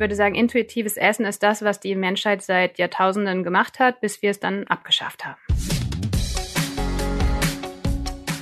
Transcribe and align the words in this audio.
Ich 0.00 0.02
würde 0.02 0.16
sagen, 0.16 0.34
intuitives 0.34 0.96
Essen 0.96 1.26
ist 1.26 1.42
das, 1.42 1.60
was 1.60 1.78
die 1.78 1.94
Menschheit 1.94 2.40
seit 2.40 2.78
Jahrtausenden 2.78 3.44
gemacht 3.44 3.78
hat, 3.78 4.00
bis 4.00 4.22
wir 4.22 4.30
es 4.30 4.40
dann 4.40 4.66
abgeschafft 4.66 5.26
haben. 5.26 5.36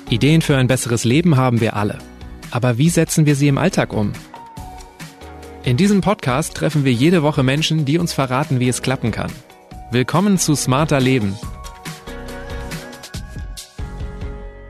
Ideen 0.09 0.41
für 0.41 0.57
ein 0.57 0.69
besseres 0.69 1.03
Leben 1.03 1.37
haben 1.37 1.61
wir 1.61 1.75
alle. 1.75 1.99
Aber 2.53 2.79
wie 2.79 2.89
setzen 2.89 3.27
wir 3.27 3.35
sie 3.35 3.49
im 3.49 3.59
Alltag 3.59 3.93
um? 3.93 4.13
In 5.65 5.77
diesem 5.77 6.01
Podcast 6.01 6.55
treffen 6.55 6.85
wir 6.85 6.93
jede 6.93 7.25
Woche 7.25 7.43
Menschen, 7.43 7.85
die 7.85 7.99
uns 7.99 8.13
verraten, 8.13 8.61
wie 8.61 8.69
es 8.69 8.81
klappen 8.81 9.11
kann. 9.11 9.33
Willkommen 9.91 10.39
zu 10.39 10.55
Smarter 10.55 11.01
Leben. 11.01 11.37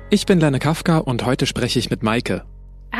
Ich 0.08 0.24
bin 0.24 0.40
Lenne 0.40 0.58
Kafka 0.58 0.96
und 0.96 1.26
heute 1.26 1.44
spreche 1.44 1.78
ich 1.78 1.90
mit 1.90 2.02
Maike. 2.02 2.46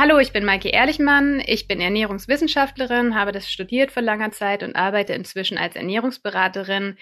Hallo, 0.00 0.20
ich 0.20 0.30
bin 0.30 0.44
Maike 0.44 0.68
Ehrlichmann. 0.68 1.42
Ich 1.44 1.66
bin 1.66 1.80
Ernährungswissenschaftlerin, 1.80 3.16
habe 3.16 3.32
das 3.32 3.50
studiert 3.50 3.91
vor 3.91 4.00
langer 4.00 4.30
Zeit 4.30 4.62
und 4.62 4.77
arbeite 4.77 5.12
inzwischen 5.12 5.59
als 5.59 5.74
Ernährungsberaterin 5.74 6.96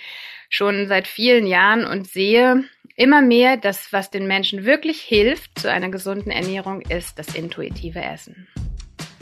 schon 0.48 0.86
seit 0.88 1.06
vielen 1.06 1.46
Jahren 1.46 1.84
und 1.84 2.06
sehe 2.06 2.64
immer 2.96 3.20
mehr, 3.20 3.58
dass 3.58 3.92
was 3.92 4.10
den 4.10 4.26
Menschen 4.26 4.64
wirklich 4.64 5.02
hilft 5.02 5.58
zu 5.58 5.70
einer 5.70 5.90
gesunden 5.90 6.30
Ernährung 6.32 6.80
ist 6.80 7.18
das 7.18 7.34
intuitive 7.34 8.00
Essen. 8.00 8.48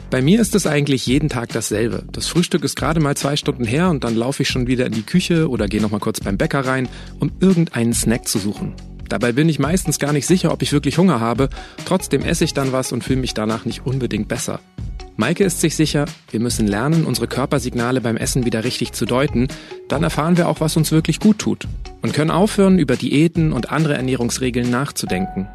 Bei 0.09 0.21
mir 0.21 0.39
ist 0.39 0.55
es 0.55 0.67
eigentlich 0.67 1.05
jeden 1.05 1.27
Tag 1.27 1.49
dasselbe. 1.49 2.05
Das 2.13 2.29
Frühstück 2.29 2.63
ist 2.63 2.77
gerade 2.77 3.01
mal 3.01 3.17
zwei 3.17 3.35
Stunden 3.35 3.65
her 3.65 3.89
und 3.89 4.05
dann 4.05 4.15
laufe 4.15 4.43
ich 4.43 4.47
schon 4.47 4.67
wieder 4.67 4.85
in 4.85 4.93
die 4.93 5.03
Küche 5.03 5.49
oder 5.49 5.67
gehe 5.67 5.81
nochmal 5.81 5.99
kurz 5.99 6.21
beim 6.21 6.37
Bäcker 6.37 6.61
rein, 6.61 6.87
um 7.19 7.29
irgendeinen 7.41 7.93
Snack 7.93 8.25
zu 8.25 8.39
suchen. 8.39 8.73
Dabei 9.09 9.31
bin 9.31 9.49
ich 9.49 9.59
meistens 9.59 9.99
gar 9.99 10.13
nicht 10.13 10.25
sicher, 10.25 10.51
ob 10.51 10.61
ich 10.61 10.71
wirklich 10.71 10.97
Hunger 10.97 11.19
habe. 11.19 11.49
Trotzdem 11.85 12.23
esse 12.23 12.43
ich 12.43 12.53
dann 12.53 12.71
was 12.71 12.91
und 12.91 13.03
fühle 13.03 13.21
mich 13.21 13.33
danach 13.33 13.65
nicht 13.65 13.85
unbedingt 13.85 14.27
besser. 14.27 14.59
Maike 15.17 15.45
ist 15.45 15.61
sich 15.61 15.77
sicher, 15.77 16.05
wir 16.29 16.41
müssen 16.41 16.67
lernen, 16.67 17.05
unsere 17.05 17.27
Körpersignale 17.27 18.01
beim 18.01 18.17
Essen 18.17 18.43
wieder 18.45 18.65
richtig 18.65 18.91
zu 18.91 19.05
deuten. 19.05 19.47
Dann 19.87 20.03
erfahren 20.03 20.35
wir 20.35 20.49
auch, 20.49 20.59
was 20.59 20.75
uns 20.75 20.91
wirklich 20.91 21.21
gut 21.21 21.39
tut. 21.39 21.67
Und 22.01 22.13
können 22.13 22.31
aufhören, 22.31 22.79
über 22.79 22.97
Diäten 22.97 23.53
und 23.53 23.71
andere 23.71 23.93
Ernährungsregeln 23.93 24.69
nachzudenken. 24.69 25.47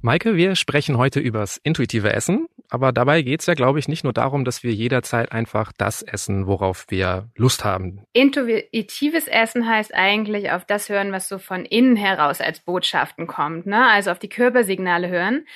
Maike, 0.00 0.36
wir 0.36 0.56
sprechen 0.56 0.96
heute 0.96 1.20
übers 1.20 1.58
intuitive 1.62 2.12
Essen, 2.12 2.46
aber 2.74 2.90
dabei 2.90 3.22
geht's 3.22 3.46
ja, 3.46 3.54
glaube 3.54 3.78
ich, 3.78 3.86
nicht 3.86 4.02
nur 4.02 4.12
darum, 4.12 4.44
dass 4.44 4.64
wir 4.64 4.72
jederzeit 4.72 5.30
einfach 5.30 5.72
das 5.72 6.02
essen, 6.02 6.48
worauf 6.48 6.86
wir 6.88 7.28
Lust 7.36 7.64
haben. 7.64 8.02
Intuitives 8.12 9.28
Essen 9.28 9.68
heißt 9.68 9.94
eigentlich 9.94 10.50
auf 10.50 10.64
das 10.64 10.88
hören, 10.88 11.12
was 11.12 11.28
so 11.28 11.38
von 11.38 11.64
innen 11.64 11.94
heraus 11.94 12.40
als 12.40 12.58
Botschaften 12.58 13.28
kommt, 13.28 13.66
ne? 13.66 13.88
Also 13.88 14.10
auf 14.10 14.18
die 14.18 14.28
Körpersignale 14.28 15.08
hören. 15.08 15.46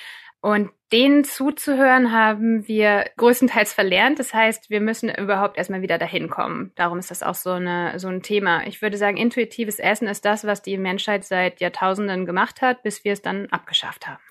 Und 0.40 0.70
denen 0.92 1.24
zuzuhören 1.24 2.12
haben 2.12 2.68
wir 2.68 3.06
größtenteils 3.16 3.72
verlernt. 3.72 4.20
Das 4.20 4.32
heißt, 4.32 4.70
wir 4.70 4.80
müssen 4.80 5.12
überhaupt 5.12 5.58
erstmal 5.58 5.82
wieder 5.82 5.98
dahin 5.98 6.30
kommen. 6.30 6.70
Darum 6.76 7.00
ist 7.00 7.10
das 7.10 7.24
auch 7.24 7.34
so, 7.34 7.50
eine, 7.50 7.98
so 7.98 8.06
ein 8.06 8.22
Thema. 8.22 8.64
Ich 8.68 8.80
würde 8.80 8.96
sagen, 8.96 9.16
intuitives 9.16 9.80
Essen 9.80 10.06
ist 10.06 10.24
das, 10.24 10.44
was 10.44 10.62
die 10.62 10.78
Menschheit 10.78 11.24
seit 11.24 11.60
Jahrtausenden 11.60 12.24
gemacht 12.24 12.62
hat, 12.62 12.84
bis 12.84 13.02
wir 13.02 13.12
es 13.12 13.22
dann 13.22 13.46
abgeschafft 13.46 14.06
haben. 14.06 14.22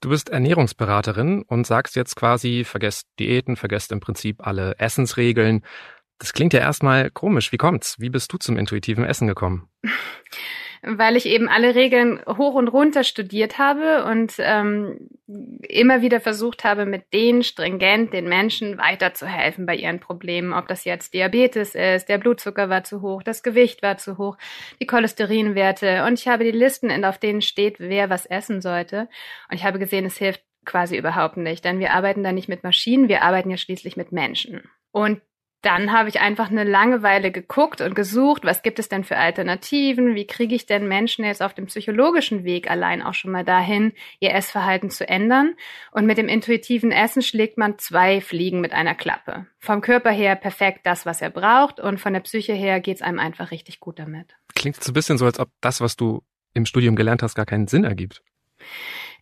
Du 0.00 0.10
bist 0.10 0.28
Ernährungsberaterin 0.28 1.42
und 1.42 1.66
sagst 1.66 1.96
jetzt 1.96 2.16
quasi, 2.16 2.64
vergesst 2.64 3.06
Diäten, 3.18 3.56
vergesst 3.56 3.92
im 3.92 4.00
Prinzip 4.00 4.46
alle 4.46 4.78
Essensregeln. 4.78 5.64
Das 6.18 6.32
klingt 6.32 6.52
ja 6.52 6.60
erstmal 6.60 7.10
komisch. 7.10 7.52
Wie 7.52 7.56
kommt's? 7.56 7.98
Wie 7.98 8.10
bist 8.10 8.32
du 8.32 8.38
zum 8.38 8.56
intuitiven 8.56 9.04
Essen 9.04 9.26
gekommen? 9.26 9.68
weil 10.88 11.16
ich 11.16 11.26
eben 11.26 11.48
alle 11.48 11.74
Regeln 11.74 12.20
hoch 12.28 12.54
und 12.54 12.68
runter 12.68 13.02
studiert 13.02 13.58
habe 13.58 14.04
und 14.04 14.34
ähm, 14.38 15.10
immer 15.68 16.00
wieder 16.00 16.20
versucht 16.20 16.62
habe, 16.62 16.86
mit 16.86 17.12
denen 17.12 17.42
stringent 17.42 18.12
den 18.12 18.28
Menschen 18.28 18.78
weiterzuhelfen 18.78 19.66
bei 19.66 19.74
ihren 19.74 19.98
Problemen. 19.98 20.52
Ob 20.52 20.68
das 20.68 20.84
jetzt 20.84 21.12
Diabetes 21.12 21.74
ist, 21.74 22.08
der 22.08 22.18
Blutzucker 22.18 22.68
war 22.68 22.84
zu 22.84 23.02
hoch, 23.02 23.24
das 23.24 23.42
Gewicht 23.42 23.82
war 23.82 23.98
zu 23.98 24.16
hoch, 24.16 24.38
die 24.80 24.86
Cholesterinwerte. 24.86 26.04
Und 26.04 26.20
ich 26.20 26.28
habe 26.28 26.44
die 26.44 26.52
Listen, 26.52 27.04
auf 27.04 27.18
denen 27.18 27.42
steht, 27.42 27.80
wer 27.80 28.08
was 28.08 28.24
essen 28.24 28.60
sollte. 28.60 29.08
Und 29.50 29.56
ich 29.56 29.64
habe 29.64 29.80
gesehen, 29.80 30.06
es 30.06 30.16
hilft 30.16 30.42
quasi 30.64 30.96
überhaupt 30.96 31.36
nicht, 31.36 31.64
denn 31.64 31.80
wir 31.80 31.94
arbeiten 31.94 32.22
da 32.22 32.30
nicht 32.30 32.48
mit 32.48 32.62
Maschinen, 32.62 33.08
wir 33.08 33.22
arbeiten 33.22 33.50
ja 33.50 33.56
schließlich 33.56 33.96
mit 33.96 34.12
Menschen. 34.12 34.62
Und 34.92 35.20
dann 35.66 35.90
habe 35.90 36.08
ich 36.08 36.20
einfach 36.20 36.48
eine 36.48 36.62
Langeweile 36.62 37.32
geguckt 37.32 37.80
und 37.80 37.96
gesucht, 37.96 38.44
was 38.44 38.62
gibt 38.62 38.78
es 38.78 38.88
denn 38.88 39.02
für 39.02 39.16
Alternativen? 39.16 40.14
Wie 40.14 40.24
kriege 40.24 40.54
ich 40.54 40.64
denn 40.66 40.86
Menschen 40.86 41.24
jetzt 41.24 41.42
auf 41.42 41.54
dem 41.54 41.66
psychologischen 41.66 42.44
Weg 42.44 42.70
allein 42.70 43.02
auch 43.02 43.14
schon 43.14 43.32
mal 43.32 43.44
dahin, 43.44 43.92
ihr 44.20 44.32
Essverhalten 44.32 44.90
zu 44.90 45.08
ändern? 45.08 45.54
Und 45.90 46.06
mit 46.06 46.18
dem 46.18 46.28
intuitiven 46.28 46.92
Essen 46.92 47.20
schlägt 47.20 47.58
man 47.58 47.78
zwei 47.78 48.20
Fliegen 48.20 48.60
mit 48.60 48.72
einer 48.72 48.94
Klappe. 48.94 49.46
Vom 49.58 49.80
Körper 49.80 50.12
her 50.12 50.36
perfekt 50.36 50.86
das, 50.86 51.04
was 51.04 51.20
er 51.20 51.30
braucht 51.30 51.80
und 51.80 51.98
von 51.98 52.12
der 52.12 52.20
Psyche 52.20 52.52
her 52.52 52.78
geht's 52.78 53.02
einem 53.02 53.18
einfach 53.18 53.50
richtig 53.50 53.80
gut 53.80 53.98
damit. 53.98 54.36
Klingt 54.54 54.80
so 54.80 54.92
ein 54.92 54.94
bisschen 54.94 55.18
so, 55.18 55.26
als 55.26 55.40
ob 55.40 55.48
das, 55.60 55.80
was 55.80 55.96
du 55.96 56.22
im 56.54 56.64
Studium 56.64 56.94
gelernt 56.94 57.24
hast, 57.24 57.34
gar 57.34 57.44
keinen 57.44 57.66
Sinn 57.66 57.82
ergibt. 57.82 58.22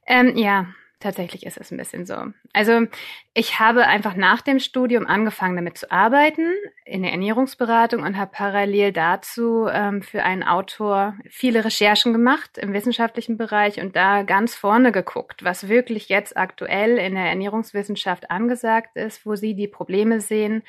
Ähm, 0.06 0.36
ja, 0.36 0.66
Tatsächlich 1.04 1.44
ist 1.44 1.58
es 1.58 1.70
ein 1.70 1.76
bisschen 1.76 2.06
so. 2.06 2.16
Also 2.54 2.86
ich 3.34 3.60
habe 3.60 3.86
einfach 3.86 4.16
nach 4.16 4.40
dem 4.40 4.58
Studium 4.58 5.06
angefangen 5.06 5.54
damit 5.54 5.76
zu 5.76 5.92
arbeiten 5.92 6.54
in 6.86 7.02
der 7.02 7.12
Ernährungsberatung 7.12 8.02
und 8.02 8.16
habe 8.16 8.30
parallel 8.32 8.90
dazu 8.90 9.68
ähm, 9.70 10.00
für 10.00 10.22
einen 10.22 10.42
Autor 10.42 11.14
viele 11.28 11.62
Recherchen 11.62 12.14
gemacht 12.14 12.56
im 12.56 12.72
wissenschaftlichen 12.72 13.36
Bereich 13.36 13.82
und 13.82 13.94
da 13.94 14.22
ganz 14.22 14.54
vorne 14.54 14.92
geguckt, 14.92 15.44
was 15.44 15.68
wirklich 15.68 16.08
jetzt 16.08 16.38
aktuell 16.38 16.96
in 16.96 17.16
der 17.16 17.26
Ernährungswissenschaft 17.26 18.30
angesagt 18.30 18.96
ist, 18.96 19.26
wo 19.26 19.34
sie 19.34 19.54
die 19.54 19.68
Probleme 19.68 20.22
sehen 20.22 20.62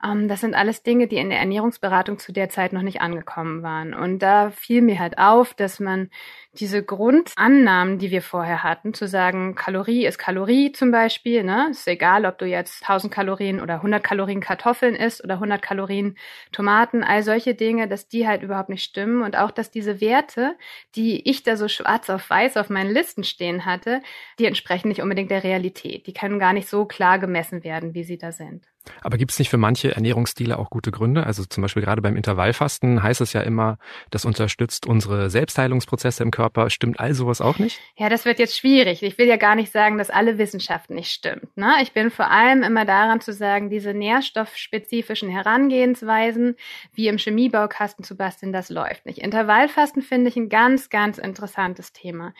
das 0.00 0.40
sind 0.40 0.54
alles 0.54 0.82
Dinge, 0.82 1.08
die 1.08 1.16
in 1.16 1.30
der 1.30 1.40
Ernährungsberatung 1.40 2.18
zu 2.18 2.32
der 2.32 2.48
Zeit 2.48 2.72
noch 2.72 2.82
nicht 2.82 3.00
angekommen 3.00 3.62
waren. 3.62 3.94
Und 3.94 4.20
da 4.20 4.50
fiel 4.50 4.80
mir 4.80 4.98
halt 4.98 5.18
auf, 5.18 5.54
dass 5.54 5.80
man 5.80 6.10
diese 6.52 6.84
Grundannahmen, 6.84 7.98
die 7.98 8.10
wir 8.10 8.22
vorher 8.22 8.62
hatten, 8.62 8.94
zu 8.94 9.08
sagen, 9.08 9.54
Kalorie 9.54 10.06
ist 10.06 10.18
Kalorie 10.18 10.72
zum 10.72 10.90
Beispiel, 10.90 11.42
ne? 11.42 11.68
Ist 11.70 11.86
egal, 11.88 12.26
ob 12.26 12.38
du 12.38 12.46
jetzt 12.46 12.82
1000 12.82 13.12
Kalorien 13.12 13.60
oder 13.60 13.74
100 13.74 14.02
Kalorien 14.02 14.40
Kartoffeln 14.40 14.94
isst 14.94 15.22
oder 15.22 15.34
100 15.34 15.60
Kalorien 15.62 16.16
Tomaten, 16.52 17.02
all 17.02 17.22
solche 17.22 17.54
Dinge, 17.54 17.88
dass 17.88 18.08
die 18.08 18.26
halt 18.26 18.42
überhaupt 18.42 18.68
nicht 18.68 18.84
stimmen 18.84 19.22
und 19.22 19.36
auch, 19.36 19.50
dass 19.50 19.70
diese 19.70 20.00
Werte, 20.00 20.56
die 20.94 21.28
ich 21.28 21.42
da 21.42 21.56
so 21.56 21.68
schwarz 21.68 22.08
auf 22.08 22.28
weiß 22.30 22.56
auf 22.56 22.70
meinen 22.70 22.90
Listen 22.90 23.24
stehen 23.24 23.64
hatte, 23.64 24.00
die 24.38 24.46
entsprechen 24.46 24.88
nicht 24.88 25.02
unbedingt 25.02 25.30
der 25.30 25.44
Realität. 25.44 26.06
Die 26.06 26.12
können 26.12 26.38
gar 26.38 26.52
nicht 26.52 26.68
so 26.68 26.84
klar 26.84 27.18
gemessen 27.18 27.64
werden, 27.64 27.94
wie 27.94 28.04
sie 28.04 28.18
da 28.18 28.32
sind. 28.32 28.64
Aber 29.02 29.18
gibt 29.18 29.32
es 29.32 29.38
nicht 29.38 29.48
für 29.48 29.56
manche 29.56 29.94
Ernährungsstile 29.94 30.58
auch 30.58 30.70
gute 30.70 30.90
Gründe? 30.90 31.24
Also 31.24 31.44
zum 31.44 31.62
Beispiel 31.62 31.82
gerade 31.82 32.02
beim 32.02 32.16
Intervallfasten 32.16 33.02
heißt 33.02 33.20
es 33.20 33.32
ja 33.32 33.40
immer, 33.40 33.78
das 34.10 34.24
unterstützt 34.24 34.86
unsere 34.86 35.30
Selbstheilungsprozesse 35.30 36.22
im 36.22 36.30
Körper. 36.30 36.70
Stimmt 36.70 37.00
all 37.00 37.14
sowas 37.14 37.40
auch 37.40 37.58
nicht? 37.58 37.80
Ja, 37.96 38.08
das 38.08 38.24
wird 38.24 38.38
jetzt 38.38 38.56
schwierig. 38.56 39.02
Ich 39.02 39.18
will 39.18 39.26
ja 39.26 39.36
gar 39.36 39.54
nicht 39.54 39.72
sagen, 39.72 39.98
dass 39.98 40.10
alle 40.10 40.38
Wissenschaft 40.38 40.90
nicht 40.90 41.10
stimmt. 41.10 41.56
Ne? 41.56 41.74
Ich 41.82 41.92
bin 41.92 42.10
vor 42.10 42.30
allem 42.30 42.62
immer 42.62 42.84
daran 42.84 43.20
zu 43.20 43.32
sagen, 43.32 43.70
diese 43.70 43.94
nährstoffspezifischen 43.94 45.28
Herangehensweisen, 45.28 46.56
wie 46.92 47.08
im 47.08 47.18
Chemiebaukasten 47.18 48.04
zu 48.04 48.16
basteln, 48.16 48.52
das 48.52 48.68
läuft 48.70 49.06
nicht. 49.06 49.18
Intervallfasten 49.18 50.02
finde 50.02 50.28
ich 50.28 50.36
ein 50.36 50.48
ganz, 50.48 50.90
ganz 50.90 51.18
interessantes 51.18 51.92
Thema. 51.92 52.34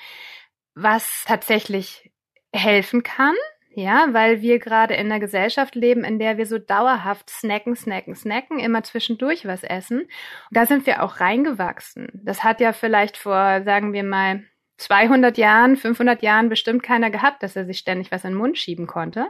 Was 0.74 1.24
tatsächlich 1.26 2.10
helfen 2.52 3.02
kann, 3.02 3.34
ja, 3.78 4.08
weil 4.12 4.42
wir 4.42 4.58
gerade 4.58 4.94
in 4.94 5.06
einer 5.06 5.20
Gesellschaft 5.20 5.76
leben, 5.76 6.02
in 6.02 6.18
der 6.18 6.36
wir 6.36 6.46
so 6.46 6.58
dauerhaft 6.58 7.30
snacken, 7.30 7.76
snacken, 7.76 8.16
snacken, 8.16 8.58
immer 8.58 8.82
zwischendurch 8.82 9.46
was 9.46 9.62
essen. 9.62 10.00
Und 10.00 10.08
da 10.50 10.66
sind 10.66 10.84
wir 10.84 11.02
auch 11.02 11.20
reingewachsen. 11.20 12.08
Das 12.12 12.42
hat 12.42 12.60
ja 12.60 12.72
vielleicht 12.72 13.16
vor, 13.16 13.62
sagen 13.62 13.92
wir 13.92 14.02
mal, 14.02 14.42
200 14.78 15.38
Jahren, 15.38 15.76
500 15.76 16.22
Jahren 16.22 16.48
bestimmt 16.48 16.82
keiner 16.82 17.10
gehabt, 17.10 17.42
dass 17.44 17.54
er 17.54 17.66
sich 17.66 17.78
ständig 17.78 18.10
was 18.10 18.24
in 18.24 18.30
den 18.30 18.38
Mund 18.38 18.58
schieben 18.58 18.88
konnte. 18.88 19.28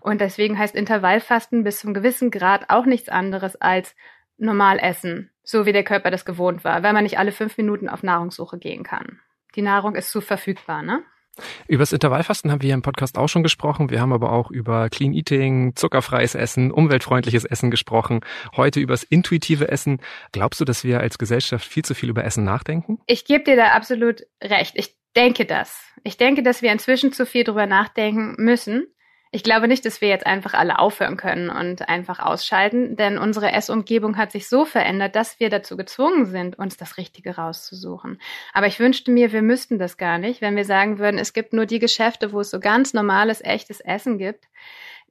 Und 0.00 0.20
deswegen 0.20 0.58
heißt 0.58 0.74
Intervallfasten 0.74 1.64
bis 1.64 1.80
zum 1.80 1.94
gewissen 1.94 2.30
Grad 2.30 2.68
auch 2.68 2.84
nichts 2.84 3.08
anderes 3.08 3.56
als 3.56 3.96
normal 4.36 4.78
essen, 4.80 5.30
so 5.42 5.64
wie 5.64 5.72
der 5.72 5.84
Körper 5.84 6.10
das 6.10 6.26
gewohnt 6.26 6.62
war, 6.62 6.82
weil 6.82 6.92
man 6.92 7.04
nicht 7.04 7.18
alle 7.18 7.32
fünf 7.32 7.56
Minuten 7.56 7.88
auf 7.88 8.02
Nahrungssuche 8.02 8.58
gehen 8.58 8.82
kann. 8.82 9.20
Die 9.54 9.62
Nahrung 9.62 9.94
ist 9.94 10.10
zu 10.10 10.20
verfügbar, 10.20 10.82
ne? 10.82 11.02
Über 11.66 11.82
das 11.82 11.92
Intervallfasten 11.92 12.50
haben 12.50 12.62
wir 12.62 12.74
im 12.74 12.82
Podcast 12.82 13.18
auch 13.18 13.28
schon 13.28 13.42
gesprochen. 13.42 13.90
Wir 13.90 14.00
haben 14.00 14.12
aber 14.12 14.32
auch 14.32 14.50
über 14.50 14.88
Clean 14.90 15.12
Eating, 15.12 15.74
zuckerfreies 15.74 16.34
Essen, 16.34 16.70
umweltfreundliches 16.70 17.44
Essen 17.44 17.70
gesprochen. 17.70 18.20
Heute 18.56 18.80
über 18.80 18.92
das 18.92 19.02
intuitive 19.02 19.68
Essen. 19.68 20.00
Glaubst 20.32 20.60
du, 20.60 20.64
dass 20.64 20.84
wir 20.84 21.00
als 21.00 21.18
Gesellschaft 21.18 21.66
viel 21.66 21.84
zu 21.84 21.94
viel 21.94 22.08
über 22.08 22.24
Essen 22.24 22.44
nachdenken? 22.44 22.98
Ich 23.06 23.24
gebe 23.24 23.44
dir 23.44 23.56
da 23.56 23.68
absolut 23.68 24.22
recht. 24.42 24.72
Ich 24.76 24.96
denke 25.16 25.44
das. 25.44 25.82
Ich 26.04 26.16
denke, 26.16 26.42
dass 26.42 26.62
wir 26.62 26.72
inzwischen 26.72 27.12
zu 27.12 27.26
viel 27.26 27.44
drüber 27.44 27.66
nachdenken 27.66 28.34
müssen. 28.38 28.86
Ich 29.30 29.42
glaube 29.42 29.68
nicht, 29.68 29.84
dass 29.84 30.00
wir 30.00 30.08
jetzt 30.08 30.26
einfach 30.26 30.54
alle 30.54 30.78
aufhören 30.78 31.18
können 31.18 31.50
und 31.50 31.88
einfach 31.88 32.18
ausschalten, 32.18 32.96
denn 32.96 33.18
unsere 33.18 33.52
Essumgebung 33.52 34.16
hat 34.16 34.32
sich 34.32 34.48
so 34.48 34.64
verändert, 34.64 35.16
dass 35.16 35.38
wir 35.38 35.50
dazu 35.50 35.76
gezwungen 35.76 36.24
sind, 36.24 36.58
uns 36.58 36.78
das 36.78 36.96
Richtige 36.96 37.36
rauszusuchen. 37.36 38.20
Aber 38.54 38.66
ich 38.66 38.80
wünschte 38.80 39.10
mir, 39.10 39.32
wir 39.32 39.42
müssten 39.42 39.78
das 39.78 39.98
gar 39.98 40.18
nicht, 40.18 40.40
wenn 40.40 40.56
wir 40.56 40.64
sagen 40.64 40.98
würden, 40.98 41.18
es 41.18 41.34
gibt 41.34 41.52
nur 41.52 41.66
die 41.66 41.78
Geschäfte, 41.78 42.32
wo 42.32 42.40
es 42.40 42.50
so 42.50 42.58
ganz 42.58 42.94
normales, 42.94 43.44
echtes 43.44 43.80
Essen 43.80 44.16
gibt 44.16 44.48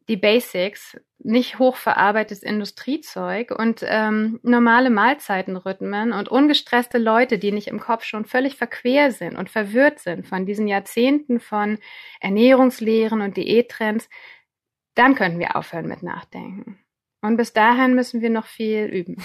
die 0.09 0.17
Basics, 0.17 0.97
nicht 1.19 1.59
hochverarbeitetes 1.59 2.43
Industriezeug 2.43 3.51
und 3.51 3.83
ähm, 3.85 4.39
normale 4.43 4.89
Mahlzeitenrhythmen 4.89 6.13
und 6.13 6.29
ungestresste 6.29 6.97
Leute, 6.97 7.37
die 7.37 7.51
nicht 7.51 7.67
im 7.67 7.79
Kopf 7.79 8.03
schon 8.03 8.25
völlig 8.25 8.55
verquer 8.55 9.11
sind 9.11 9.35
und 9.35 9.49
verwirrt 9.49 9.99
sind 9.99 10.25
von 10.25 10.45
diesen 10.45 10.67
Jahrzehnten 10.67 11.39
von 11.39 11.79
Ernährungslehren 12.21 13.21
und 13.21 13.35
Diättrends, 13.35 14.09
dann 14.95 15.15
könnten 15.15 15.39
wir 15.39 15.55
aufhören 15.55 15.87
mit 15.87 16.03
Nachdenken. 16.03 16.79
Und 17.21 17.35
bis 17.35 17.51
dahin 17.51 17.95
müssen 17.95 18.21
wir 18.21 18.29
noch 18.29 18.45
viel 18.45 18.85
üben. 18.85 19.17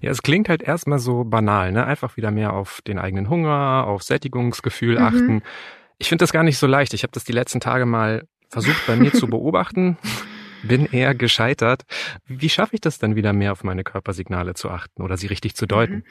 Ja, 0.00 0.10
es 0.10 0.22
klingt 0.22 0.48
halt 0.48 0.62
erstmal 0.62 1.00
so 1.00 1.24
banal, 1.24 1.72
ne? 1.72 1.84
Einfach 1.84 2.16
wieder 2.16 2.30
mehr 2.30 2.54
auf 2.54 2.80
den 2.82 2.98
eigenen 2.98 3.28
Hunger, 3.28 3.86
auf 3.86 4.02
Sättigungsgefühl 4.02 4.98
mhm. 4.98 5.04
achten. 5.04 5.42
Ich 5.98 6.08
finde 6.08 6.22
das 6.22 6.32
gar 6.32 6.44
nicht 6.44 6.58
so 6.58 6.66
leicht. 6.68 6.94
Ich 6.94 7.02
habe 7.02 7.12
das 7.12 7.24
die 7.24 7.32
letzten 7.32 7.60
Tage 7.60 7.86
mal 7.86 8.26
versucht 8.48 8.86
bei 8.86 8.96
mir 8.96 9.12
zu 9.12 9.26
beobachten 9.28 9.98
bin 10.62 10.86
eher 10.86 11.14
gescheitert. 11.14 11.84
Wie 12.26 12.48
schaffe 12.48 12.74
ich 12.74 12.80
das 12.80 12.98
dann 12.98 13.16
wieder 13.16 13.32
mehr 13.32 13.52
auf 13.52 13.64
meine 13.64 13.84
Körpersignale 13.84 14.54
zu 14.54 14.70
achten 14.70 15.02
oder 15.02 15.16
sie 15.16 15.26
richtig 15.26 15.56
zu 15.56 15.66
deuten? 15.66 15.94
Mhm. 15.94 16.04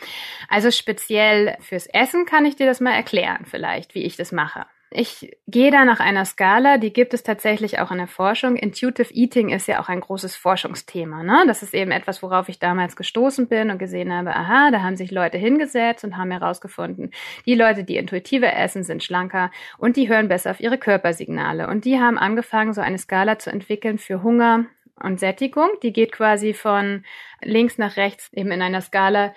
Also 0.47 0.71
speziell 0.71 1.57
fürs 1.61 1.87
Essen 1.87 2.25
kann 2.25 2.45
ich 2.45 2.55
dir 2.55 2.65
das 2.65 2.79
mal 2.79 2.93
erklären, 2.93 3.45
vielleicht, 3.45 3.95
wie 3.95 4.03
ich 4.03 4.15
das 4.17 4.31
mache. 4.31 4.65
Ich 4.91 5.37
gehe 5.45 5.69
da 5.69 5.85
nach 5.85 5.99
einer 5.99 6.25
Skala, 6.25 6.79
die 6.79 6.91
gibt 6.91 7.13
es 7.13 7.21
tatsächlich 7.21 7.77
auch 7.77 7.91
in 7.91 7.99
der 7.99 8.07
Forschung. 8.07 8.55
Intuitive 8.55 9.13
Eating 9.13 9.49
ist 9.49 9.67
ja 9.67 9.79
auch 9.79 9.87
ein 9.87 9.99
großes 9.99 10.35
Forschungsthema. 10.35 11.21
Ne? 11.21 11.43
Das 11.45 11.61
ist 11.61 11.75
eben 11.75 11.91
etwas, 11.91 12.23
worauf 12.23 12.49
ich 12.49 12.57
damals 12.57 12.95
gestoßen 12.95 13.47
bin 13.47 13.69
und 13.69 13.77
gesehen 13.77 14.11
habe, 14.11 14.35
aha, 14.35 14.71
da 14.71 14.81
haben 14.81 14.97
sich 14.97 15.11
Leute 15.11 15.37
hingesetzt 15.37 16.03
und 16.03 16.17
haben 16.17 16.31
herausgefunden, 16.31 17.11
die 17.45 17.53
Leute, 17.53 17.83
die 17.83 17.97
intuitiver 17.97 18.51
essen, 18.51 18.83
sind 18.83 19.03
schlanker 19.03 19.51
und 19.77 19.95
die 19.95 20.09
hören 20.09 20.27
besser 20.27 20.49
auf 20.49 20.59
ihre 20.59 20.79
Körpersignale. 20.79 21.67
Und 21.67 21.85
die 21.85 21.99
haben 21.99 22.17
angefangen, 22.17 22.73
so 22.73 22.81
eine 22.81 22.97
Skala 22.97 23.37
zu 23.37 23.51
entwickeln 23.51 23.99
für 23.99 24.23
Hunger 24.23 24.65
und 24.95 25.19
Sättigung. 25.19 25.69
Die 25.83 25.93
geht 25.93 26.11
quasi 26.11 26.55
von 26.55 27.05
links 27.43 27.77
nach 27.77 27.95
rechts 27.95 28.33
eben 28.33 28.51
in 28.51 28.63
einer 28.63 28.81
Skala, 28.81 29.35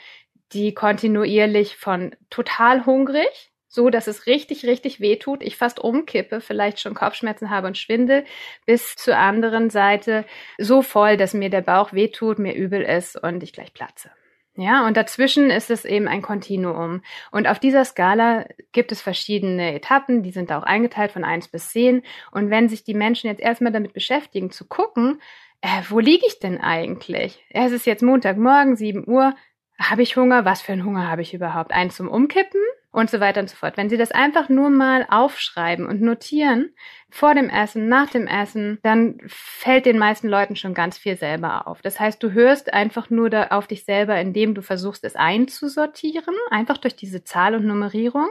die 0.54 0.72
kontinuierlich 0.72 1.76
von 1.76 2.16
total 2.30 2.86
hungrig 2.86 3.51
so 3.72 3.88
dass 3.88 4.06
es 4.06 4.26
richtig, 4.26 4.66
richtig 4.66 5.00
weh 5.00 5.16
tut, 5.16 5.42
ich 5.42 5.56
fast 5.56 5.80
umkippe, 5.80 6.42
vielleicht 6.42 6.78
schon 6.78 6.94
Kopfschmerzen 6.94 7.48
habe 7.48 7.66
und 7.66 7.78
schwindel, 7.78 8.24
bis 8.66 8.96
zur 8.96 9.16
anderen 9.16 9.70
Seite 9.70 10.26
so 10.58 10.82
voll, 10.82 11.16
dass 11.16 11.32
mir 11.32 11.48
der 11.48 11.62
Bauch 11.62 11.94
weh 11.94 12.08
tut, 12.08 12.38
mir 12.38 12.54
übel 12.54 12.82
ist 12.82 13.20
und 13.20 13.42
ich 13.42 13.54
gleich 13.54 13.72
platze. 13.72 14.10
Ja, 14.54 14.86
und 14.86 14.98
dazwischen 14.98 15.48
ist 15.50 15.70
es 15.70 15.86
eben 15.86 16.06
ein 16.06 16.20
Kontinuum. 16.20 17.00
Und 17.30 17.48
auf 17.48 17.58
dieser 17.58 17.86
Skala 17.86 18.44
gibt 18.72 18.92
es 18.92 19.00
verschiedene 19.00 19.74
Etappen, 19.74 20.22
die 20.22 20.32
sind 20.32 20.52
auch 20.52 20.64
eingeteilt 20.64 21.10
von 21.10 21.24
eins 21.24 21.48
bis 21.48 21.70
zehn. 21.70 22.02
Und 22.30 22.50
wenn 22.50 22.68
sich 22.68 22.84
die 22.84 22.92
Menschen 22.92 23.28
jetzt 23.28 23.40
erstmal 23.40 23.72
damit 23.72 23.94
beschäftigen, 23.94 24.50
zu 24.50 24.68
gucken, 24.68 25.22
äh, 25.62 25.80
wo 25.88 25.98
liege 25.98 26.26
ich 26.26 26.38
denn 26.40 26.60
eigentlich? 26.60 27.42
Es 27.48 27.72
ist 27.72 27.86
jetzt 27.86 28.02
Montagmorgen, 28.02 28.76
sieben 28.76 29.08
Uhr. 29.08 29.34
Habe 29.80 30.02
ich 30.02 30.16
Hunger? 30.16 30.44
Was 30.44 30.60
für 30.60 30.72
einen 30.72 30.84
Hunger 30.84 31.10
habe 31.10 31.22
ich 31.22 31.32
überhaupt? 31.32 31.72
Einen 31.72 31.90
zum 31.90 32.08
Umkippen? 32.08 32.60
Und 32.92 33.10
so 33.10 33.20
weiter 33.20 33.40
und 33.40 33.50
so 33.50 33.56
fort. 33.56 33.76
Wenn 33.76 33.88
Sie 33.88 33.96
das 33.96 34.12
einfach 34.12 34.48
nur 34.48 34.70
mal 34.70 35.06
aufschreiben 35.08 35.86
und 35.86 36.02
notieren, 36.02 36.74
vor 37.10 37.34
dem 37.34 37.48
Essen, 37.48 37.88
nach 37.88 38.10
dem 38.10 38.26
Essen, 38.26 38.78
dann 38.82 39.18
fällt 39.26 39.86
den 39.86 39.98
meisten 39.98 40.28
Leuten 40.28 40.56
schon 40.56 40.74
ganz 40.74 40.98
viel 40.98 41.16
selber 41.16 41.66
auf. 41.66 41.82
Das 41.82 41.98
heißt, 41.98 42.22
du 42.22 42.32
hörst 42.32 42.72
einfach 42.72 43.10
nur 43.10 43.30
da 43.30 43.48
auf 43.48 43.66
dich 43.66 43.84
selber, 43.84 44.20
indem 44.20 44.54
du 44.54 44.62
versuchst, 44.62 45.04
es 45.04 45.16
einzusortieren, 45.16 46.36
einfach 46.50 46.78
durch 46.78 46.94
diese 46.94 47.24
Zahl 47.24 47.54
und 47.54 47.64
Nummerierung. 47.64 48.28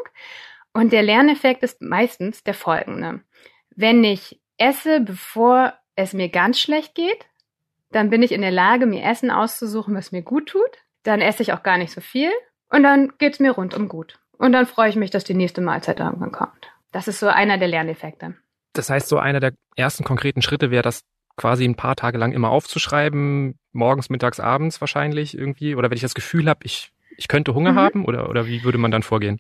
Und 0.74 0.94
der 0.94 1.04
Lerneffekt 1.04 1.63
ist 1.63 1.81
meistens 1.81 2.44
der 2.44 2.54
folgende. 2.54 3.22
Wenn 3.75 4.04
ich 4.04 4.40
esse, 4.58 5.02
bevor 5.02 5.74
es 5.96 6.13
mir 6.13 6.30
ganz 6.30 6.60
schlecht 6.60 6.94
geht, 6.96 7.25
dann 7.92 8.10
bin 8.10 8.22
ich 8.22 8.31
in 8.31 8.42
der 8.42 8.52
Lage, 8.52 8.86
mir 8.86 9.04
Essen 9.04 9.31
auszusuchen, 9.31 9.96
was 9.96 10.12
mir 10.12 10.22
gut 10.22 10.50
tut. 10.50 10.78
Dann 11.04 11.19
esse 11.19 11.42
ich 11.42 11.52
auch 11.52 11.63
gar 11.63 11.78
nicht 11.78 11.92
so 11.92 12.00
viel 12.00 12.31
und 12.69 12.84
dann 12.84 13.13
geht's 13.18 13.40
mir 13.40 13.52
rundum 13.52 13.90
gut. 13.90 14.20
Und 14.41 14.53
dann 14.53 14.65
freue 14.65 14.89
ich 14.89 14.95
mich, 14.95 15.11
dass 15.11 15.23
die 15.23 15.35
nächste 15.35 15.61
Mahlzeit 15.61 15.99
irgendwann 15.99 16.31
kommt. 16.31 16.71
Das 16.91 17.07
ist 17.07 17.19
so 17.19 17.27
einer 17.27 17.59
der 17.59 17.67
Lerneffekte. 17.67 18.33
Das 18.73 18.89
heißt, 18.89 19.07
so 19.07 19.19
einer 19.19 19.39
der 19.39 19.53
ersten 19.75 20.03
konkreten 20.03 20.41
Schritte 20.41 20.71
wäre 20.71 20.81
das 20.81 21.03
quasi 21.38 21.63
ein 21.63 21.75
paar 21.75 21.95
Tage 21.95 22.17
lang 22.17 22.31
immer 22.31 22.49
aufzuschreiben, 22.49 23.59
morgens, 23.71 24.09
mittags, 24.09 24.39
abends 24.39 24.81
wahrscheinlich 24.81 25.38
irgendwie. 25.38 25.75
Oder 25.75 25.91
wenn 25.91 25.95
ich 25.95 26.01
das 26.01 26.15
Gefühl 26.15 26.49
habe, 26.49 26.61
ich, 26.63 26.91
ich 27.17 27.27
könnte 27.27 27.53
Hunger 27.53 27.73
mhm. 27.73 27.77
haben 27.77 28.05
oder, 28.05 28.31
oder 28.31 28.47
wie 28.47 28.63
würde 28.63 28.79
man 28.79 28.89
dann 28.89 29.03
vorgehen? 29.03 29.39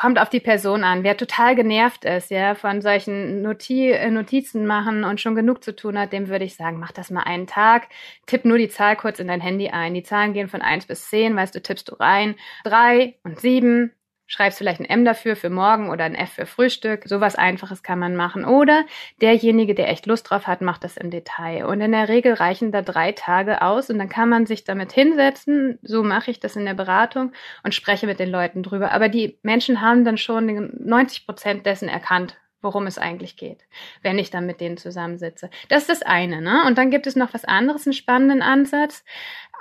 Kommt 0.00 0.18
auf 0.18 0.30
die 0.30 0.40
Person 0.40 0.82
an. 0.82 1.04
Wer 1.04 1.18
total 1.18 1.54
genervt 1.54 2.06
ist, 2.06 2.30
ja, 2.30 2.54
von 2.54 2.80
solchen 2.80 3.42
Noti 3.42 3.90
äh, 3.90 4.10
Notizen 4.10 4.66
machen 4.66 5.04
und 5.04 5.20
schon 5.20 5.34
genug 5.34 5.62
zu 5.62 5.76
tun 5.76 5.98
hat, 5.98 6.14
dem 6.14 6.28
würde 6.28 6.46
ich 6.46 6.56
sagen, 6.56 6.78
mach 6.80 6.92
das 6.92 7.10
mal 7.10 7.24
einen 7.24 7.46
Tag, 7.46 7.88
tipp 8.24 8.46
nur 8.46 8.56
die 8.56 8.70
Zahl 8.70 8.96
kurz 8.96 9.18
in 9.18 9.28
dein 9.28 9.42
Handy 9.42 9.68
ein. 9.68 9.92
Die 9.92 10.02
Zahlen 10.02 10.32
gehen 10.32 10.48
von 10.48 10.62
eins 10.62 10.86
bis 10.86 11.10
zehn, 11.10 11.36
weißt 11.36 11.54
du, 11.54 11.60
tippst 11.60 11.90
du 11.90 11.96
rein. 11.96 12.34
Drei 12.64 13.16
und 13.24 13.38
sieben, 13.38 13.92
schreibst 14.32 14.58
vielleicht 14.58 14.80
ein 14.80 14.86
M 14.86 15.04
dafür 15.04 15.36
für 15.36 15.50
morgen 15.50 15.90
oder 15.90 16.04
ein 16.04 16.14
F 16.14 16.32
für 16.32 16.46
Frühstück. 16.46 17.02
Sowas 17.04 17.36
Einfaches 17.36 17.82
kann 17.82 17.98
man 17.98 18.16
machen. 18.16 18.46
Oder 18.46 18.86
derjenige, 19.20 19.74
der 19.74 19.90
echt 19.90 20.06
Lust 20.06 20.30
drauf 20.30 20.46
hat, 20.46 20.62
macht 20.62 20.84
das 20.84 20.96
im 20.96 21.10
Detail. 21.10 21.66
Und 21.66 21.82
in 21.82 21.92
der 21.92 22.08
Regel 22.08 22.32
reichen 22.32 22.72
da 22.72 22.80
drei 22.80 23.12
Tage 23.12 23.60
aus 23.60 23.90
und 23.90 23.98
dann 23.98 24.08
kann 24.08 24.30
man 24.30 24.46
sich 24.46 24.64
damit 24.64 24.90
hinsetzen. 24.92 25.78
So 25.82 26.02
mache 26.02 26.30
ich 26.30 26.40
das 26.40 26.56
in 26.56 26.64
der 26.64 26.72
Beratung 26.72 27.32
und 27.62 27.74
spreche 27.74 28.06
mit 28.06 28.20
den 28.20 28.30
Leuten 28.30 28.62
drüber. 28.62 28.92
Aber 28.92 29.10
die 29.10 29.38
Menschen 29.42 29.82
haben 29.82 30.02
dann 30.02 30.16
schon 30.16 30.72
90 30.78 31.26
Prozent 31.26 31.66
dessen 31.66 31.90
erkannt, 31.90 32.38
worum 32.62 32.86
es 32.86 32.96
eigentlich 32.96 33.36
geht, 33.36 33.58
wenn 34.02 34.18
ich 34.18 34.30
dann 34.30 34.46
mit 34.46 34.60
denen 34.60 34.76
zusammensitze. 34.76 35.50
Das 35.68 35.82
ist 35.82 35.90
das 35.90 36.02
eine, 36.02 36.40
ne? 36.40 36.62
Und 36.66 36.78
dann 36.78 36.90
gibt 36.90 37.06
es 37.06 37.16
noch 37.16 37.34
was 37.34 37.44
anderes, 37.44 37.86
einen 37.86 37.92
spannenden 37.92 38.40
Ansatz, 38.40 39.04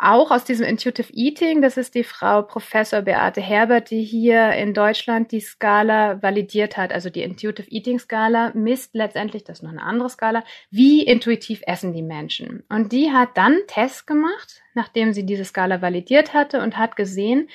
auch 0.01 0.31
aus 0.31 0.43
diesem 0.43 0.65
Intuitive 0.65 1.13
Eating. 1.13 1.61
Das 1.61 1.77
ist 1.77 1.93
die 1.93 2.03
Frau 2.03 2.41
Professor 2.41 3.01
Beate 3.01 3.41
Herbert, 3.41 3.91
die 3.91 4.03
hier 4.03 4.51
in 4.53 4.73
Deutschland 4.73 5.31
die 5.31 5.39
Skala 5.39 6.21
validiert 6.23 6.77
hat. 6.77 6.91
Also 6.91 7.09
die 7.09 7.21
Intuitive 7.21 7.69
Eating 7.69 7.99
Skala 7.99 8.51
misst 8.55 8.95
letztendlich, 8.95 9.43
das 9.43 9.59
ist 9.59 9.63
noch 9.63 9.71
eine 9.71 9.83
andere 9.83 10.09
Skala, 10.09 10.43
wie 10.71 11.03
intuitiv 11.03 11.61
essen 11.67 11.93
die 11.93 12.01
Menschen. 12.01 12.63
Und 12.69 12.91
die 12.91 13.11
hat 13.11 13.29
dann 13.35 13.59
Tests 13.67 14.05
gemacht, 14.05 14.61
nachdem 14.73 15.13
sie 15.13 15.25
diese 15.25 15.45
Skala 15.45 15.81
validiert 15.81 16.33
hatte 16.33 16.61
und 16.61 16.77
hat 16.77 16.95
gesehen, 16.95 17.47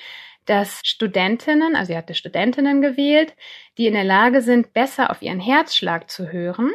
dass 0.47 0.81
Studentinnen, 0.83 1.75
also 1.75 1.91
sie 1.91 1.97
hatte 1.97 2.15
Studentinnen 2.15 2.81
gewählt, 2.81 3.35
die 3.77 3.87
in 3.87 3.93
der 3.93 4.03
Lage 4.03 4.41
sind, 4.41 4.73
besser 4.73 5.11
auf 5.11 5.21
ihren 5.21 5.39
Herzschlag 5.39 6.09
zu 6.09 6.31
hören, 6.31 6.71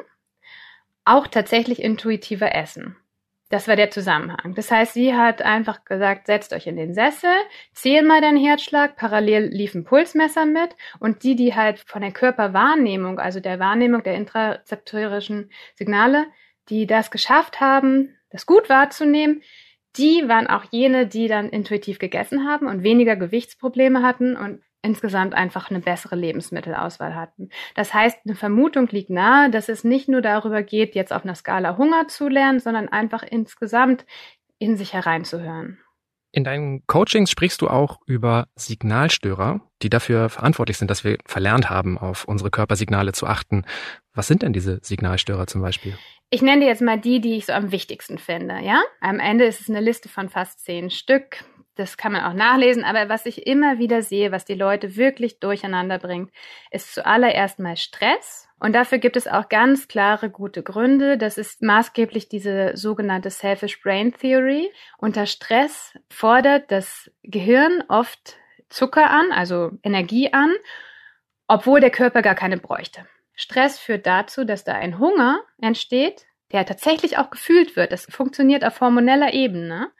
auch 1.04 1.26
tatsächlich 1.26 1.82
intuitiver 1.82 2.54
essen. 2.54 2.96
Das 3.48 3.68
war 3.68 3.76
der 3.76 3.90
Zusammenhang. 3.90 4.54
Das 4.54 4.70
heißt, 4.70 4.94
sie 4.94 5.14
hat 5.14 5.42
einfach 5.42 5.84
gesagt, 5.84 6.26
setzt 6.26 6.54
euch 6.54 6.66
in 6.66 6.76
den 6.76 6.94
Sessel, 6.94 7.34
zähl 7.74 8.02
mal 8.02 8.22
deinen 8.22 8.38
Herzschlag, 8.38 8.96
parallel 8.96 9.48
lief 9.48 9.74
ein 9.74 9.84
Pulsmesser 9.84 10.46
mit 10.46 10.74
und 11.00 11.22
die, 11.22 11.36
die 11.36 11.54
halt 11.54 11.80
von 11.80 12.00
der 12.00 12.12
Körperwahrnehmung, 12.12 13.18
also 13.18 13.40
der 13.40 13.58
Wahrnehmung 13.58 14.02
der 14.02 14.14
intrazeptorischen 14.14 15.50
Signale, 15.74 16.26
die 16.70 16.86
das 16.86 17.10
geschafft 17.10 17.60
haben, 17.60 18.16
das 18.30 18.46
gut 18.46 18.70
wahrzunehmen, 18.70 19.42
die 19.96 20.28
waren 20.28 20.46
auch 20.46 20.64
jene, 20.70 21.06
die 21.06 21.28
dann 21.28 21.48
intuitiv 21.48 21.98
gegessen 21.98 22.46
haben 22.48 22.66
und 22.66 22.82
weniger 22.82 23.16
Gewichtsprobleme 23.16 24.02
hatten 24.02 24.36
und 24.36 24.62
insgesamt 24.82 25.34
einfach 25.34 25.70
eine 25.70 25.80
bessere 25.80 26.16
Lebensmittelauswahl 26.16 27.14
hatten. 27.14 27.50
Das 27.74 27.94
heißt, 27.94 28.18
eine 28.24 28.34
Vermutung 28.34 28.88
liegt 28.88 29.10
nahe, 29.10 29.50
dass 29.50 29.68
es 29.68 29.84
nicht 29.84 30.08
nur 30.08 30.22
darüber 30.22 30.62
geht, 30.62 30.94
jetzt 30.94 31.12
auf 31.12 31.24
einer 31.24 31.36
Skala 31.36 31.76
Hunger 31.76 32.08
zu 32.08 32.28
lernen, 32.28 32.58
sondern 32.58 32.88
einfach 32.88 33.22
insgesamt 33.22 34.04
in 34.58 34.76
sich 34.76 34.92
hereinzuhören. 34.92 35.78
In 36.34 36.44
deinen 36.44 36.86
Coachings 36.86 37.30
sprichst 37.30 37.60
du 37.60 37.68
auch 37.68 38.00
über 38.06 38.48
Signalstörer, 38.56 39.60
die 39.82 39.90
dafür 39.90 40.30
verantwortlich 40.30 40.78
sind, 40.78 40.90
dass 40.90 41.04
wir 41.04 41.18
verlernt 41.26 41.68
haben, 41.68 41.98
auf 41.98 42.24
unsere 42.24 42.50
Körpersignale 42.50 43.12
zu 43.12 43.26
achten. 43.26 43.64
Was 44.14 44.28
sind 44.28 44.40
denn 44.42 44.54
diese 44.54 44.80
Signalstörer 44.82 45.46
zum 45.46 45.60
Beispiel? 45.60 45.96
Ich 46.30 46.40
nenne 46.40 46.62
dir 46.62 46.68
jetzt 46.68 46.80
mal 46.80 46.98
die, 46.98 47.20
die 47.20 47.36
ich 47.36 47.44
so 47.44 47.52
am 47.52 47.70
wichtigsten 47.70 48.16
finde, 48.16 48.60
ja? 48.62 48.80
Am 49.02 49.20
Ende 49.20 49.44
ist 49.44 49.60
es 49.60 49.68
eine 49.68 49.80
Liste 49.80 50.08
von 50.08 50.30
fast 50.30 50.64
zehn 50.64 50.88
Stück. 50.88 51.44
Das 51.74 51.96
kann 51.96 52.12
man 52.12 52.24
auch 52.24 52.34
nachlesen, 52.34 52.84
aber 52.84 53.08
was 53.08 53.24
ich 53.24 53.46
immer 53.46 53.78
wieder 53.78 54.02
sehe, 54.02 54.30
was 54.30 54.44
die 54.44 54.54
Leute 54.54 54.96
wirklich 54.96 55.40
durcheinander 55.40 55.98
bringt, 55.98 56.30
ist 56.70 56.92
zuallererst 56.92 57.58
mal 57.58 57.76
Stress. 57.76 58.46
Und 58.60 58.74
dafür 58.74 58.98
gibt 58.98 59.16
es 59.16 59.26
auch 59.26 59.48
ganz 59.48 59.88
klare 59.88 60.28
gute 60.28 60.62
Gründe. 60.62 61.16
Das 61.16 61.38
ist 61.38 61.62
maßgeblich 61.62 62.28
diese 62.28 62.76
sogenannte 62.76 63.30
Selfish 63.30 63.80
Brain 63.82 64.12
Theory. 64.12 64.70
Unter 64.98 65.24
Stress 65.26 65.98
fordert 66.10 66.70
das 66.70 67.10
Gehirn 67.22 67.82
oft 67.88 68.36
Zucker 68.68 69.10
an, 69.10 69.32
also 69.32 69.70
Energie 69.82 70.32
an, 70.32 70.52
obwohl 71.48 71.80
der 71.80 71.90
Körper 71.90 72.22
gar 72.22 72.34
keine 72.34 72.58
bräuchte. 72.58 73.06
Stress 73.34 73.78
führt 73.78 74.06
dazu, 74.06 74.44
dass 74.44 74.64
da 74.64 74.74
ein 74.74 74.98
Hunger 74.98 75.40
entsteht, 75.60 76.26
der 76.52 76.66
tatsächlich 76.66 77.18
auch 77.18 77.30
gefühlt 77.30 77.76
wird. 77.76 77.92
Das 77.92 78.06
funktioniert 78.06 78.64
auf 78.64 78.80
hormoneller 78.80 79.32
Ebene, 79.32 79.90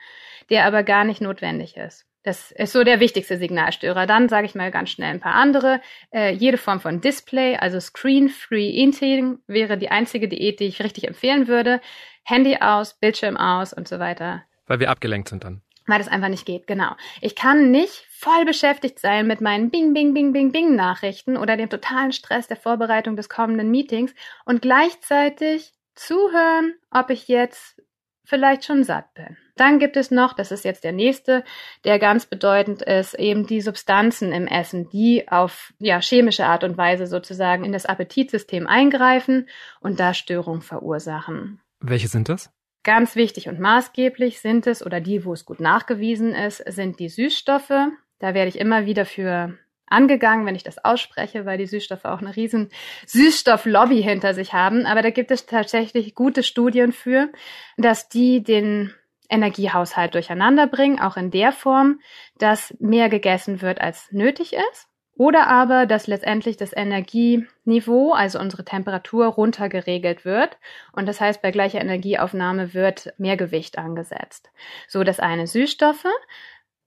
der 0.50 0.64
aber 0.66 0.82
gar 0.82 1.04
nicht 1.04 1.20
notwendig 1.20 1.76
ist. 1.76 2.06
Das 2.24 2.52
ist 2.52 2.72
so 2.72 2.84
der 2.84 3.00
wichtigste 3.00 3.36
Signalstörer. 3.36 4.06
Dann 4.06 4.28
sage 4.28 4.46
ich 4.46 4.54
mal 4.54 4.70
ganz 4.70 4.90
schnell 4.90 5.10
ein 5.10 5.20
paar 5.20 5.34
andere. 5.34 5.80
Äh, 6.12 6.32
jede 6.32 6.56
Form 6.56 6.80
von 6.80 7.00
Display, 7.00 7.56
also 7.56 7.80
Screen-Free 7.80 8.70
Eating, 8.70 9.38
wäre 9.48 9.76
die 9.76 9.90
einzige 9.90 10.28
Diät, 10.28 10.60
die 10.60 10.66
ich 10.66 10.82
richtig 10.82 11.08
empfehlen 11.08 11.48
würde. 11.48 11.80
Handy 12.22 12.58
aus, 12.60 12.94
Bildschirm 12.94 13.36
aus 13.36 13.72
und 13.72 13.88
so 13.88 13.98
weiter. 13.98 14.44
Weil 14.66 14.78
wir 14.78 14.90
abgelenkt 14.90 15.28
sind 15.28 15.42
dann. 15.42 15.62
Weil 15.88 15.98
das 15.98 16.06
einfach 16.06 16.28
nicht 16.28 16.46
geht, 16.46 16.68
genau. 16.68 16.92
Ich 17.20 17.34
kann 17.34 17.72
nicht 17.72 18.06
voll 18.10 18.44
beschäftigt 18.44 19.00
sein 19.00 19.26
mit 19.26 19.40
meinen 19.40 19.70
Bing, 19.70 19.92
Bing, 19.92 20.14
Bing, 20.14 20.32
Bing, 20.32 20.52
Bing 20.52 20.76
Nachrichten 20.76 21.36
oder 21.36 21.56
dem 21.56 21.68
totalen 21.68 22.12
Stress 22.12 22.46
der 22.46 22.56
Vorbereitung 22.56 23.16
des 23.16 23.28
kommenden 23.28 23.72
Meetings 23.72 24.14
und 24.44 24.62
gleichzeitig 24.62 25.72
zuhören, 25.96 26.74
ob 26.92 27.10
ich 27.10 27.26
jetzt 27.26 27.82
vielleicht 28.24 28.64
schon 28.64 28.84
satt 28.84 29.12
bin. 29.14 29.36
Dann 29.56 29.78
gibt 29.78 29.96
es 29.96 30.10
noch, 30.10 30.32
das 30.32 30.50
ist 30.50 30.64
jetzt 30.64 30.84
der 30.84 30.92
nächste, 30.92 31.44
der 31.84 31.98
ganz 31.98 32.26
bedeutend 32.26 32.82
ist, 32.82 33.14
eben 33.14 33.46
die 33.46 33.60
Substanzen 33.60 34.32
im 34.32 34.46
Essen, 34.46 34.88
die 34.88 35.28
auf 35.28 35.72
ja, 35.78 36.00
chemische 36.00 36.46
Art 36.46 36.64
und 36.64 36.78
Weise 36.78 37.06
sozusagen 37.06 37.64
in 37.64 37.72
das 37.72 37.86
Appetitsystem 37.86 38.66
eingreifen 38.66 39.48
und 39.80 40.00
da 40.00 40.14
Störungen 40.14 40.62
verursachen. 40.62 41.60
Welche 41.80 42.08
sind 42.08 42.28
das? 42.28 42.50
Ganz 42.84 43.14
wichtig 43.14 43.48
und 43.48 43.60
maßgeblich 43.60 44.40
sind 44.40 44.66
es, 44.66 44.84
oder 44.84 45.00
die, 45.00 45.24
wo 45.24 45.32
es 45.32 45.44
gut 45.44 45.60
nachgewiesen 45.60 46.34
ist, 46.34 46.58
sind 46.72 46.98
die 46.98 47.08
Süßstoffe. 47.08 47.90
Da 48.18 48.34
werde 48.34 48.48
ich 48.48 48.58
immer 48.58 48.86
wieder 48.86 49.04
für 49.04 49.56
angegangen, 49.86 50.46
wenn 50.46 50.54
ich 50.54 50.64
das 50.64 50.84
ausspreche, 50.84 51.44
weil 51.44 51.58
die 51.58 51.66
Süßstoffe 51.66 52.04
auch 52.04 52.20
eine 52.20 52.34
riesen 52.34 52.70
Süßstofflobby 53.06 54.02
hinter 54.02 54.34
sich 54.34 54.52
haben. 54.52 54.86
Aber 54.86 55.02
da 55.02 55.10
gibt 55.10 55.30
es 55.30 55.46
tatsächlich 55.46 56.14
gute 56.14 56.42
Studien 56.42 56.92
für, 56.92 57.30
dass 57.76 58.08
die 58.08 58.42
den 58.42 58.92
Energiehaushalt 59.28 60.14
durcheinander 60.14 60.66
bringen, 60.66 61.00
auch 61.00 61.16
in 61.16 61.30
der 61.30 61.52
Form, 61.52 62.00
dass 62.38 62.74
mehr 62.80 63.08
gegessen 63.08 63.62
wird, 63.62 63.80
als 63.80 64.12
nötig 64.12 64.52
ist. 64.52 64.88
Oder 65.14 65.46
aber, 65.46 65.86
dass 65.86 66.06
letztendlich 66.06 66.56
das 66.56 66.72
Energieniveau, 66.74 68.12
also 68.12 68.38
unsere 68.38 68.64
Temperatur, 68.64 69.26
runtergeregelt 69.26 70.24
wird. 70.24 70.56
Und 70.92 71.06
das 71.06 71.20
heißt, 71.20 71.42
bei 71.42 71.50
gleicher 71.50 71.80
Energieaufnahme 71.80 72.72
wird 72.72 73.12
mehr 73.18 73.36
Gewicht 73.36 73.78
angesetzt. 73.78 74.50
So, 74.88 75.04
das 75.04 75.20
eine 75.20 75.46
Süßstoffe. 75.46 76.06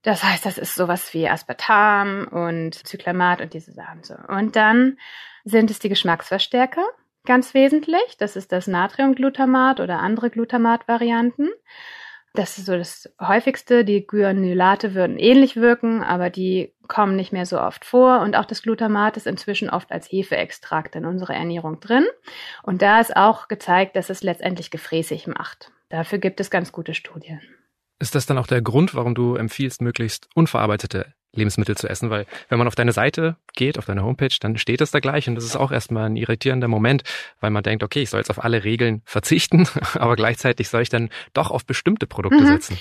Das 0.05 0.23
heißt, 0.23 0.45
das 0.45 0.59
ist 0.59 0.75
sowas 0.75 1.15
wie 1.15 1.27
Aspartam 1.27 2.27
und 2.29 2.75
Zyklamat 2.87 3.41
und 3.41 3.55
diese 3.55 3.71
Sachen 3.71 4.03
so. 4.03 4.13
Und 4.27 4.55
dann 4.55 4.99
sind 5.45 5.71
es 5.71 5.79
die 5.79 5.89
Geschmacksverstärker, 5.89 6.85
ganz 7.25 7.55
wesentlich. 7.55 8.15
Das 8.19 8.35
ist 8.35 8.51
das 8.51 8.67
Natriumglutamat 8.67 9.79
oder 9.79 9.97
andere 9.97 10.29
Glutamat-Varianten. 10.29 11.49
Das 12.35 12.59
ist 12.59 12.67
so 12.67 12.77
das 12.77 13.11
häufigste. 13.19 13.83
Die 13.83 14.05
Guanylate 14.05 14.93
würden 14.93 15.17
ähnlich 15.17 15.55
wirken, 15.55 16.03
aber 16.03 16.29
die 16.29 16.75
kommen 16.87 17.15
nicht 17.15 17.33
mehr 17.33 17.47
so 17.47 17.59
oft 17.59 17.83
vor. 17.83 18.19
Und 18.19 18.35
auch 18.35 18.45
das 18.45 18.61
Glutamat 18.61 19.17
ist 19.17 19.25
inzwischen 19.25 19.71
oft 19.71 19.91
als 19.91 20.11
Hefeextrakt 20.11 20.95
in 20.95 21.07
unserer 21.07 21.33
Ernährung 21.33 21.79
drin. 21.79 22.05
Und 22.61 22.83
da 22.83 22.99
ist 22.99 23.15
auch 23.17 23.47
gezeigt, 23.47 23.95
dass 23.95 24.11
es 24.11 24.21
letztendlich 24.21 24.69
gefräßig 24.69 25.25
macht. 25.25 25.71
Dafür 25.89 26.19
gibt 26.19 26.39
es 26.39 26.51
ganz 26.51 26.71
gute 26.71 26.93
Studien. 26.93 27.41
Ist 27.99 28.15
das 28.15 28.25
dann 28.25 28.37
auch 28.37 28.47
der 28.47 28.61
Grund, 28.61 28.93
warum 28.93 29.15
du 29.15 29.35
empfiehlst, 29.35 29.81
möglichst 29.81 30.27
unverarbeitete 30.35 31.13
Lebensmittel 31.33 31.77
zu 31.77 31.87
essen? 31.87 32.09
Weil 32.09 32.25
wenn 32.49 32.57
man 32.57 32.67
auf 32.67 32.75
deine 32.75 32.91
Seite 32.91 33.37
geht, 33.55 33.77
auf 33.77 33.85
deine 33.85 34.03
Homepage, 34.03 34.35
dann 34.39 34.57
steht 34.57 34.81
es 34.81 34.91
da 34.91 34.99
gleich 34.99 35.29
und 35.29 35.35
das 35.35 35.45
ist 35.45 35.55
auch 35.55 35.71
erstmal 35.71 36.05
ein 36.05 36.17
irritierender 36.17 36.67
Moment, 36.67 37.03
weil 37.39 37.51
man 37.51 37.63
denkt, 37.63 37.83
okay, 37.83 38.01
ich 38.01 38.09
soll 38.09 38.19
jetzt 38.19 38.29
auf 38.29 38.43
alle 38.43 38.63
Regeln 38.63 39.01
verzichten, 39.05 39.67
aber 39.93 40.15
gleichzeitig 40.15 40.69
soll 40.69 40.81
ich 40.81 40.89
dann 40.89 41.09
doch 41.33 41.51
auf 41.51 41.65
bestimmte 41.65 42.07
Produkte 42.07 42.41
mhm. 42.41 42.47
setzen. 42.47 42.77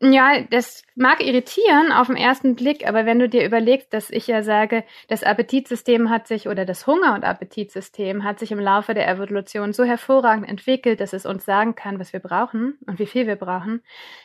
Ja, 0.00 0.40
das 0.42 0.84
mag 0.94 1.20
irritieren 1.20 1.90
auf 1.90 2.06
den 2.06 2.16
ersten 2.16 2.54
Blick, 2.54 2.86
aber 2.86 3.04
wenn 3.04 3.18
du 3.18 3.28
dir 3.28 3.44
überlegst, 3.44 3.92
dass 3.92 4.10
ich 4.10 4.28
ja 4.28 4.44
sage, 4.44 4.84
das 5.08 5.24
Appetitsystem 5.24 6.08
hat 6.08 6.28
sich 6.28 6.46
oder 6.46 6.64
das 6.64 6.86
Hunger- 6.86 7.14
und 7.14 7.24
Appetitsystem 7.24 8.22
hat 8.22 8.38
sich 8.38 8.52
im 8.52 8.60
Laufe 8.60 8.94
der 8.94 9.08
Evolution 9.08 9.72
so 9.72 9.82
hervorragend 9.82 10.48
entwickelt, 10.48 11.00
dass 11.00 11.12
es 11.14 11.26
uns 11.26 11.44
sagen 11.44 11.74
kann, 11.74 11.98
was 11.98 12.12
wir 12.12 12.20
brauchen 12.20 12.78
und 12.86 13.00
wie 13.00 13.06
viel 13.06 13.26
wir 13.26 13.34
brauchen, 13.34 13.82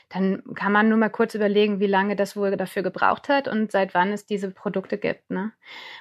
dann 0.10 0.44
kann 0.54 0.72
man 0.72 0.90
nur 0.90 1.00
mal 1.00 1.10
kurz 1.10 1.34
überlegen, 1.34 1.80
wie 1.80 1.88
lange 1.88 2.16
das 2.16 2.38
wohl 2.38 2.56
dafür 2.56 2.84
gebraucht 2.84 3.28
hat 3.28 3.48
und 3.48 3.72
seit 3.72 3.96
wann 3.96 4.14
es 4.14 4.28
diese 4.28 4.52
Produkte 4.52 5.00
gibt. 5.00 5.32
Ne? 5.32 5.54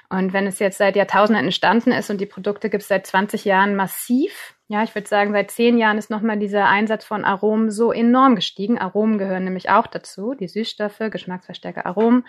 Und 0.09 0.33
wenn 0.33 0.45
es 0.45 0.59
jetzt 0.59 0.77
seit 0.77 0.95
Jahrtausenden 0.95 1.45
entstanden 1.45 1.91
ist 1.91 2.11
und 2.11 2.21
die 2.21 2.27
Produkte 2.27 2.69
gibt 2.69 2.83
es 2.83 2.89
seit 2.89 3.07
20 3.07 3.43
Jahren 3.43 3.75
massiv, 3.75 4.52
ja, 4.67 4.83
ich 4.83 4.95
würde 4.95 5.07
sagen, 5.07 5.33
seit 5.33 5.51
zehn 5.51 5.77
Jahren 5.77 5.97
ist 5.97 6.09
nochmal 6.09 6.39
dieser 6.39 6.67
Einsatz 6.67 7.03
von 7.03 7.25
Aromen 7.25 7.69
so 7.69 7.91
enorm 7.91 8.35
gestiegen. 8.35 8.79
Aromen 8.79 9.17
gehören 9.17 9.43
nämlich 9.43 9.69
auch 9.69 9.87
dazu, 9.87 10.33
die 10.33 10.47
Süßstoffe, 10.47 10.99
Geschmacksverstärker, 11.11 11.85
Aromen. 11.85 12.25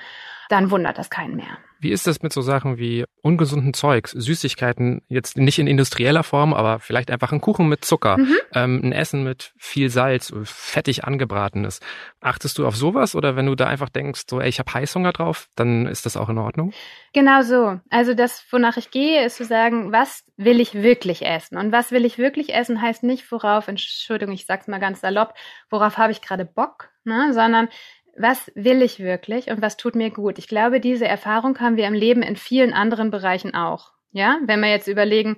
Dann 0.48 0.70
wundert 0.70 0.98
das 0.98 1.10
keinen 1.10 1.36
mehr. 1.36 1.58
Wie 1.84 1.92
ist 1.92 2.06
das 2.06 2.22
mit 2.22 2.32
so 2.32 2.40
Sachen 2.40 2.78
wie 2.78 3.04
ungesunden 3.20 3.74
Zeugs, 3.74 4.12
Süßigkeiten, 4.12 5.02
jetzt 5.08 5.36
nicht 5.36 5.58
in 5.58 5.66
industrieller 5.66 6.22
Form, 6.22 6.54
aber 6.54 6.78
vielleicht 6.78 7.10
einfach 7.10 7.30
ein 7.30 7.42
Kuchen 7.42 7.68
mit 7.68 7.84
Zucker, 7.84 8.16
mhm. 8.16 8.36
ähm, 8.54 8.80
ein 8.82 8.92
Essen 8.92 9.22
mit 9.22 9.52
viel 9.58 9.90
Salz, 9.90 10.32
fettig 10.44 11.04
angebratenes. 11.04 11.80
Achtest 12.22 12.56
du 12.56 12.66
auf 12.66 12.74
sowas 12.74 13.14
oder 13.14 13.36
wenn 13.36 13.44
du 13.44 13.54
da 13.54 13.66
einfach 13.66 13.90
denkst, 13.90 14.22
so, 14.30 14.40
ey, 14.40 14.48
ich 14.48 14.58
habe 14.60 14.72
Heißhunger 14.72 15.12
drauf, 15.12 15.48
dann 15.56 15.86
ist 15.86 16.06
das 16.06 16.16
auch 16.16 16.30
in 16.30 16.38
Ordnung? 16.38 16.72
Genau 17.12 17.42
so. 17.42 17.78
Also 17.90 18.14
das, 18.14 18.42
wonach 18.50 18.78
ich 18.78 18.90
gehe, 18.90 19.22
ist 19.22 19.36
zu 19.36 19.44
sagen, 19.44 19.92
was 19.92 20.24
will 20.38 20.60
ich 20.60 20.72
wirklich 20.72 21.26
essen? 21.26 21.58
Und 21.58 21.70
was 21.70 21.92
will 21.92 22.06
ich 22.06 22.16
wirklich 22.16 22.54
essen, 22.54 22.80
heißt 22.80 23.02
nicht, 23.02 23.30
worauf, 23.30 23.68
Entschuldigung, 23.68 24.34
ich 24.34 24.46
sag's 24.46 24.68
mal 24.68 24.80
ganz 24.80 25.02
salopp, 25.02 25.34
worauf 25.68 25.98
habe 25.98 26.12
ich 26.12 26.22
gerade 26.22 26.46
Bock, 26.46 26.88
ne? 27.04 27.34
sondern 27.34 27.68
was 28.16 28.50
will 28.54 28.82
ich 28.82 29.00
wirklich 29.00 29.48
und 29.48 29.62
was 29.62 29.76
tut 29.76 29.94
mir 29.94 30.10
gut? 30.10 30.38
Ich 30.38 30.48
glaube, 30.48 30.80
diese 30.80 31.06
Erfahrung 31.06 31.58
haben 31.60 31.76
wir 31.76 31.86
im 31.86 31.94
Leben 31.94 32.22
in 32.22 32.36
vielen 32.36 32.72
anderen 32.72 33.10
Bereichen 33.10 33.54
auch. 33.54 33.92
Ja, 34.12 34.38
wenn 34.46 34.60
wir 34.60 34.70
jetzt 34.70 34.86
überlegen, 34.86 35.36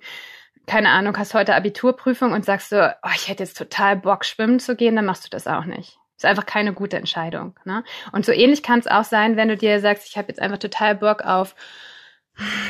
keine 0.66 0.90
Ahnung, 0.90 1.16
hast 1.16 1.35
heute 1.35 1.54
Abiturprüfung 1.54 2.33
und 2.33 2.45
sagst 2.45 2.71
so, 2.71 2.76
oh, 2.76 3.11
ich 3.14 3.28
hätte 3.28 3.45
jetzt 3.45 3.56
total 3.56 3.97
Bock, 3.97 4.25
schwimmen 4.25 4.61
zu 4.61 4.76
gehen, 4.76 4.97
dann 4.97 5.06
machst 5.06 5.25
du 5.25 5.30
das 5.30 5.47
auch 5.47 5.64
nicht. 5.64 5.99
Ist 6.16 6.25
einfach 6.25 6.47
keine 6.47 6.73
gute 6.73 6.97
Entscheidung. 6.97 7.54
Ne? 7.64 7.85
Und 8.12 8.25
so 8.25 8.33
ähnlich 8.33 8.62
kann 8.62 8.78
es 8.78 8.87
auch 8.87 9.04
sein, 9.04 9.37
wenn 9.37 9.49
du 9.49 9.56
dir 9.56 9.80
sagst, 9.80 10.09
ich 10.09 10.16
habe 10.16 10.28
jetzt 10.28 10.40
einfach 10.40 10.59
total 10.59 10.97
Bock 10.97 11.23
auf, 11.23 11.54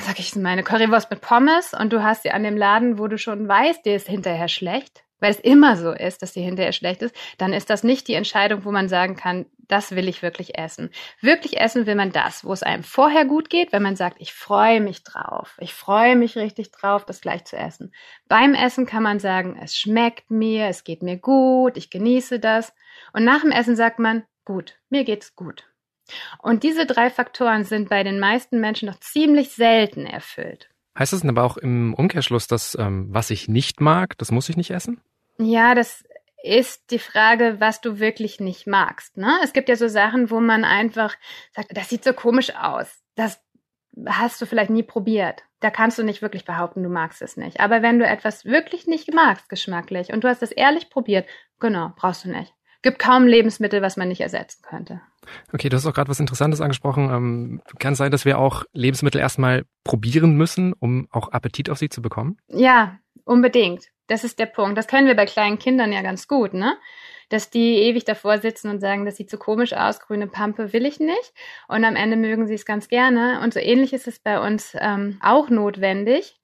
sag 0.02 0.18
ich 0.18 0.34
meine 0.36 0.62
Currywurst 0.62 1.10
mit 1.10 1.20
Pommes 1.20 1.72
und 1.72 1.92
du 1.92 2.02
hast 2.02 2.22
sie 2.22 2.30
an 2.30 2.42
dem 2.42 2.56
Laden, 2.56 2.98
wo 2.98 3.08
du 3.08 3.18
schon 3.18 3.48
weißt, 3.48 3.84
dir 3.84 3.96
ist 3.96 4.08
hinterher 4.08 4.48
schlecht, 4.48 5.04
weil 5.20 5.30
es 5.30 5.40
immer 5.40 5.76
so 5.76 5.92
ist, 5.92 6.23
dass 6.23 6.32
die 6.32 6.42
hinterher 6.42 6.73
schlecht 6.73 7.02
ist, 7.02 7.14
dann 7.38 7.52
ist 7.52 7.70
das 7.70 7.85
nicht 7.85 8.08
die 8.08 8.14
Entscheidung, 8.14 8.64
wo 8.64 8.70
man 8.70 8.88
sagen 8.88 9.16
kann, 9.16 9.46
das 9.68 9.92
will 9.92 10.08
ich 10.08 10.23
wirklich 10.23 10.58
essen. 10.58 10.90
Wirklich 11.20 11.58
essen 11.58 11.87
will 11.87 11.96
man 11.96 12.12
das, 12.12 12.44
wo 12.44 12.52
es 12.52 12.62
einem 12.62 12.85
vorher 12.85 13.25
gut 13.25 13.50
geht, 13.50 13.73
wenn 13.73 13.82
man 13.82 13.96
sagt, 13.96 14.20
ich 14.20 14.32
freue 14.32 14.80
mich 14.80 15.02
drauf. 15.02 15.56
Ich 15.61 15.75
freue 15.75 16.16
mich 16.16 16.37
richtig 16.37 16.70
drauf, 16.70 17.04
das 17.04 17.20
gleich 17.20 17.44
zu 17.44 17.56
essen. 17.56 17.92
Beim 18.28 18.54
Essen 18.54 18.87
kann 18.87 19.02
man 19.02 19.18
sagen, 19.18 19.58
es 19.61 19.76
schmeckt 19.76 20.30
mir, 20.30 20.66
es 20.68 20.85
geht 20.85 21.02
mir 21.02 21.16
gut, 21.16 21.76
ich 21.76 21.90
genieße 21.90 22.38
das. 22.38 22.73
Und 23.12 23.25
nach 23.25 23.40
dem 23.40 23.50
Essen 23.50 23.76
sagt 23.76 23.99
man, 23.99 24.25
gut, 24.44 24.78
mir 24.88 25.04
geht's 25.04 25.35
gut. 25.35 25.64
Und 26.40 26.62
diese 26.62 26.87
drei 26.87 27.11
Faktoren 27.11 27.64
sind 27.64 27.88
bei 27.88 28.04
den 28.04 28.20
meisten 28.20 28.61
Menschen 28.61 28.88
noch 28.88 29.00
ziemlich 29.00 29.50
selten 29.50 30.06
erfüllt. 30.06 30.68
Heißt 30.99 31.12
das 31.12 31.21
denn 31.21 31.31
aber 31.31 31.45
auch 31.45 31.57
im 31.57 31.95
Umkehrschluss, 31.95 32.47
dass 32.47 32.76
ähm, 32.79 33.07
was 33.11 33.31
ich 33.31 33.49
nicht 33.49 33.81
mag, 33.81 34.17
das 34.19 34.31
muss 34.31 34.49
ich 34.49 34.57
nicht 34.57 34.71
essen? 34.71 35.00
Ja, 35.38 35.75
das 35.75 36.05
ist 36.43 36.91
die 36.91 36.99
Frage, 36.99 37.57
was 37.59 37.81
du 37.81 37.99
wirklich 37.99 38.41
nicht 38.41 38.67
magst. 38.67 39.17
Ne? 39.17 39.33
Es 39.43 39.53
gibt 39.53 39.69
ja 39.69 39.76
so 39.76 39.88
Sachen, 39.88 40.31
wo 40.31 40.41
man 40.41 40.65
einfach 40.65 41.15
sagt, 41.55 41.76
das 41.76 41.88
sieht 41.88 42.05
so 42.05 42.12
komisch 42.12 42.55
aus. 42.55 43.03
Das 43.15 43.41
hast 44.07 44.41
du 44.41 44.47
vielleicht 44.47 44.71
nie 44.71 44.83
probiert. 44.83 45.43
Da 45.61 45.71
kannst 45.71 45.99
du 45.99 46.03
nicht 46.03 46.23
wirklich 46.23 46.45
behaupten, 46.45 46.83
du 46.83 46.88
magst 46.88 47.23
es 47.23 47.37
nicht. 47.37 47.61
Aber 47.61 47.83
wenn 47.83 47.99
du 47.99 48.07
etwas 48.07 48.45
wirklich 48.45 48.87
nicht 48.87 49.12
magst, 49.12 49.49
geschmacklich, 49.49 50.12
und 50.12 50.23
du 50.23 50.29
hast 50.29 50.43
es 50.43 50.53
ehrlich 50.53 50.91
probiert, 50.91 51.26
genau, 51.59 51.93
brauchst 51.97 52.25
du 52.25 52.31
nicht. 52.31 52.55
Gibt 52.83 52.99
kaum 52.99 53.26
Lebensmittel, 53.26 53.83
was 53.83 53.97
man 53.97 54.09
nicht 54.09 54.21
ersetzen 54.21 54.62
könnte. 54.62 55.00
Okay, 55.52 55.68
du 55.68 55.76
hast 55.76 55.87
auch 55.87 55.95
gerade 55.95 56.11
was 56.11 56.21
Interessantes 56.21 56.61
angesprochen. 56.61 57.11
Ähm, 57.11 57.62
kann 57.78 57.92
es 57.92 57.99
sein, 57.99 58.11
dass 58.11 58.25
wir 58.25 58.38
auch 58.38 58.64
Lebensmittel 58.73 59.21
erstmal 59.21 59.64
probieren 59.85 60.37
müssen, 60.37 60.73
um 60.73 61.09
auch 61.11 61.33
Appetit 61.33 61.71
auf 61.71 61.78
sie 61.78 61.88
zu 61.88 62.02
bekommen? 62.02 62.38
Ja, 62.49 62.99
unbedingt. 63.25 63.88
Das 64.06 64.25
ist 64.25 64.38
der 64.38 64.47
Punkt. 64.47 64.78
Das 64.78 64.87
können 64.87 65.06
wir 65.06 65.16
bei 65.16 65.26
kleinen 65.26 65.59
Kindern 65.59 65.92
ja 65.92 66.02
ganz 66.02 66.28
gut, 66.28 66.54
ne? 66.54 66.76
Dass 67.28 67.50
die 67.50 67.78
ewig 67.78 68.04
davor 68.04 68.38
sitzen 68.38 68.71
und 68.71 68.80
sagen, 68.80 69.04
das 69.04 69.16
sieht 69.16 69.30
so 69.30 69.37
komisch 69.37 69.73
aus, 69.73 69.99
grüne 69.99 70.28
Pampe 70.28 70.73
will 70.73 70.87
ich 70.87 71.00
nicht. 71.00 71.33
Und 71.66 71.85
am 71.85 71.97
Ende 71.97 72.16
mögen 72.16 72.47
sie 72.47 72.54
es 72.54 72.64
ganz 72.64 72.88
gerne. 72.88 73.40
Und 73.42 73.52
so 73.52 73.59
ähnlich 73.59 73.92
ist 73.92 74.06
es 74.06 74.21
bei 74.21 74.40
uns 74.40 74.76
ähm, 74.78 75.18
auch 75.23 75.50
notwendig, 75.50 76.40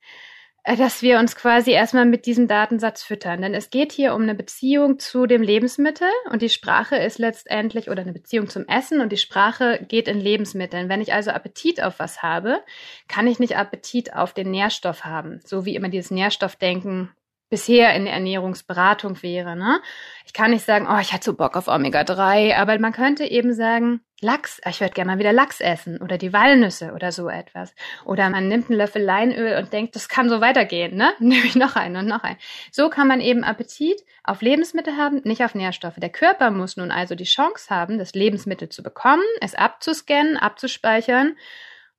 dass 0.65 1.03
wir 1.03 1.19
uns 1.19 1.35
quasi 1.35 1.73
erstmal 1.73 2.07
mit 2.07 2.25
diesem 2.25 2.47
Datensatz 2.47 3.03
füttern. 3.03 3.43
Denn 3.43 3.55
es 3.55 3.71
geht 3.71 3.93
hier 3.93 4.15
um 4.15 4.23
eine 4.23 4.35
Beziehung 4.35 4.99
zu 4.99 5.27
dem 5.27 5.43
Lebensmittel 5.43 6.09
und 6.31 6.41
die 6.41 6.49
Sprache 6.49 6.97
ist 6.97 7.19
letztendlich 7.19 7.91
oder 7.91 8.03
eine 8.03 8.13
Beziehung 8.13 8.49
zum 8.49 8.67
Essen 8.69 9.01
und 9.01 9.11
die 9.11 9.17
Sprache 9.17 9.85
geht 9.89 10.07
in 10.07 10.21
Lebensmitteln. 10.21 10.89
Wenn 10.89 11.01
ich 11.01 11.13
also 11.13 11.31
Appetit 11.33 11.83
auf 11.83 11.99
was 11.99 12.23
habe, 12.23 12.63
kann 13.09 13.27
ich 13.27 13.41
nicht 13.41 13.57
Appetit 13.57 14.15
auf 14.15 14.33
den 14.33 14.51
Nährstoff 14.51 15.05
haben. 15.05 15.41
So 15.45 15.65
wie 15.65 15.75
immer 15.75 15.89
dieses 15.89 16.11
Nährstoffdenken 16.11 17.11
bisher 17.53 17.95
in 17.95 18.07
der 18.07 18.15
Ernährungsberatung 18.15 19.23
wäre. 19.23 19.57
Ne? 19.57 19.83
Ich 20.25 20.33
kann 20.33 20.53
nicht 20.53 20.65
sagen, 20.65 20.89
oh, 20.91 20.99
ich 20.99 21.13
hatte 21.13 21.27
so 21.27 21.35
Bock 21.35 21.55
auf 21.55 21.69
Omega-3, 21.69 22.57
aber 22.57 22.79
man 22.79 22.93
könnte 22.93 23.27
eben 23.27 23.53
sagen, 23.53 24.01
Lachs, 24.23 24.59
ich 24.67 24.81
würde 24.81 24.95
gerne 24.95 25.11
mal 25.11 25.19
wieder 25.19 25.35
Lachs 25.35 25.61
essen 25.61 26.01
oder 26.01 26.17
die 26.17 26.33
Walnüsse 26.33 26.95
oder 26.95 27.13
so 27.13 27.29
etwas. 27.29 27.75
Oder 28.07 28.31
man 28.31 28.49
nimmt 28.49 28.71
einen 28.71 28.79
Löffel 28.79 29.03
Leinöl 29.03 29.59
und 29.59 29.71
denkt, 29.71 29.95
das 29.97 30.09
kann 30.09 30.31
so 30.31 30.41
weitergehen, 30.41 30.97
ne? 30.97 31.13
Nehme 31.19 31.45
ich 31.45 31.55
noch 31.55 31.77
einen 31.77 31.97
und 31.97 32.07
noch 32.07 32.23
einen. 32.23 32.39
So 32.71 32.89
kann 32.89 33.07
man 33.07 33.21
eben 33.21 33.45
Appetit 33.45 34.03
auf 34.25 34.41
Lebensmittel 34.41 34.97
haben, 34.97 35.21
nicht 35.25 35.45
auf 35.45 35.55
Nährstoffe. 35.55 35.97
Der 35.99 36.09
Körper 36.09 36.51
muss 36.51 36.79
nun 36.79 36.91
also 36.91 37.15
die 37.15 37.25
Chance 37.25 37.69
haben, 37.69 37.99
das 37.99 38.15
Lebensmittel 38.15 38.71
zu 38.71 38.83
bekommen, 38.83 39.25
es 39.43 39.55
abzuscannen, 39.55 40.39
abzuspeichern 40.39 41.37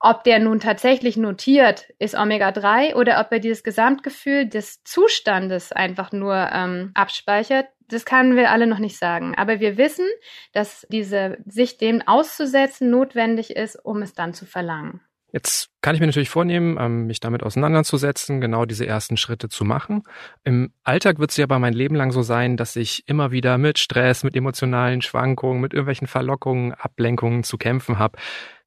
ob 0.04 0.26
der 0.26 0.40
nun 0.40 0.60
tatsächlich 0.60 1.16
notiert, 1.16 1.88
ist 1.98 2.14
Omega-3 2.14 2.96
oder 2.96 3.22
ob 3.22 3.32
er 3.32 3.40
dieses 3.40 3.64
Gesamtgefühl 3.64 4.48
des 4.48 4.84
Zustandes 4.84 5.72
einfach 5.72 6.12
nur 6.12 6.36
ähm, 6.36 6.92
abspeichert, 6.94 7.68
das 7.88 8.04
können 8.04 8.36
wir 8.36 8.52
alle 8.52 8.68
noch 8.68 8.80
nicht 8.80 8.98
sagen. 8.98 9.34
Aber 9.36 9.62
wir 9.62 9.78
wissen, 9.78 10.06
dass 10.52 10.86
diese, 10.90 11.38
sich 11.46 11.78
dem 11.78 12.02
auszusetzen 12.06 12.90
notwendig 12.90 13.56
ist, 13.56 13.78
um 13.84 14.02
es 14.02 14.14
dann 14.14 14.34
zu 14.34 14.46
verlangen. 14.46 15.00
Jetzt 15.32 15.72
kann 15.82 15.96
ich 15.96 16.02
mir 16.02 16.06
natürlich 16.06 16.30
vornehmen, 16.30 16.78
ähm, 16.80 17.08
mich 17.08 17.20
damit 17.20 17.42
auseinanderzusetzen, 17.42 18.40
genau 18.40 18.66
diese 18.66 18.86
ersten 18.86 19.18
Schritte 19.18 19.50
zu 19.50 19.66
machen. 19.66 20.04
Im 20.44 20.74
Alltag 20.84 21.18
wird 21.18 21.32
es 21.32 21.38
ja 21.38 21.46
aber 21.46 21.58
mein 21.58 21.74
Leben 21.74 21.96
lang 21.96 22.12
so 22.12 22.22
sein, 22.22 22.56
dass 22.56 22.76
ich 22.76 23.08
immer 23.08 23.32
wieder 23.32 23.58
mit 23.58 23.80
Stress, 23.80 24.24
mit 24.24 24.36
emotionalen 24.36 25.02
Schwankungen, 25.02 25.60
mit 25.60 25.74
irgendwelchen 25.74 26.08
Verlockungen, 26.08 26.74
Ablenkungen 26.74 27.44
zu 27.44 27.58
kämpfen 27.58 27.98
habe. 27.98 28.20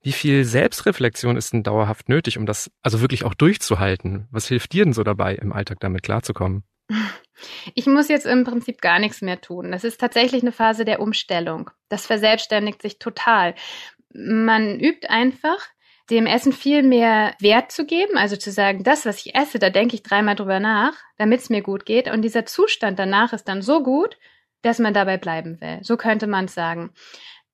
Wie 0.07 0.13
viel 0.13 0.45
Selbstreflexion 0.45 1.37
ist 1.37 1.53
denn 1.53 1.65
dauerhaft 1.65 2.09
nötig, 2.09 2.39
um 2.39 2.47
das 2.47 2.71
also 2.81 3.01
wirklich 3.01 3.25
auch 3.25 3.35
durchzuhalten? 3.35 4.29
Was 4.31 4.47
hilft 4.47 4.73
dir 4.73 4.85
denn 4.85 4.93
so 4.93 5.03
dabei, 5.03 5.35
im 5.35 5.53
Alltag 5.53 5.81
damit 5.81 6.05
klarzukommen? 6.05 6.63
Ich 7.75 7.87
muss 7.87 8.07
jetzt 8.07 8.25
im 8.25 8.45
Prinzip 8.45 8.81
gar 8.81 9.01
nichts 9.01 9.21
mehr 9.21 9.41
tun. 9.41 9.73
Das 9.73 9.83
ist 9.83 9.99
tatsächlich 9.99 10.43
eine 10.43 10.53
Phase 10.53 10.85
der 10.85 11.01
Umstellung. 11.01 11.73
Das 11.89 12.07
verselbstständigt 12.07 12.83
sich 12.83 13.01
total. 13.01 13.57
Man 14.15 14.79
übt 14.79 15.09
einfach, 15.09 15.59
dem 16.09 16.27
Essen 16.27 16.53
viel 16.53 16.85
mehr 16.85 17.35
Wert 17.41 17.73
zu 17.73 17.85
geben, 17.85 18.17
also 18.17 18.37
zu 18.37 18.53
sagen, 18.53 18.85
das, 18.85 19.07
was 19.07 19.27
ich 19.27 19.35
esse, 19.35 19.59
da 19.59 19.71
denke 19.71 19.97
ich 19.97 20.05
dreimal 20.05 20.37
drüber 20.37 20.61
nach, 20.61 20.95
damit 21.19 21.41
es 21.41 21.51
mir 21.51 21.63
gut 21.63 21.85
geht. 21.85 22.09
Und 22.09 22.23
dieser 22.23 22.47
Zustand 22.47 23.01
danach 23.01 23.33
ist 23.33 23.49
dann 23.49 23.61
so 23.61 23.83
gut, 23.83 24.17
dass 24.63 24.79
man 24.79 24.95
dabei 24.95 25.17
bleiben 25.17 25.61
will. 25.61 25.81
So 25.83 25.97
könnte 25.97 26.29
man 26.29 26.45
es 26.45 26.55
sagen. 26.55 26.93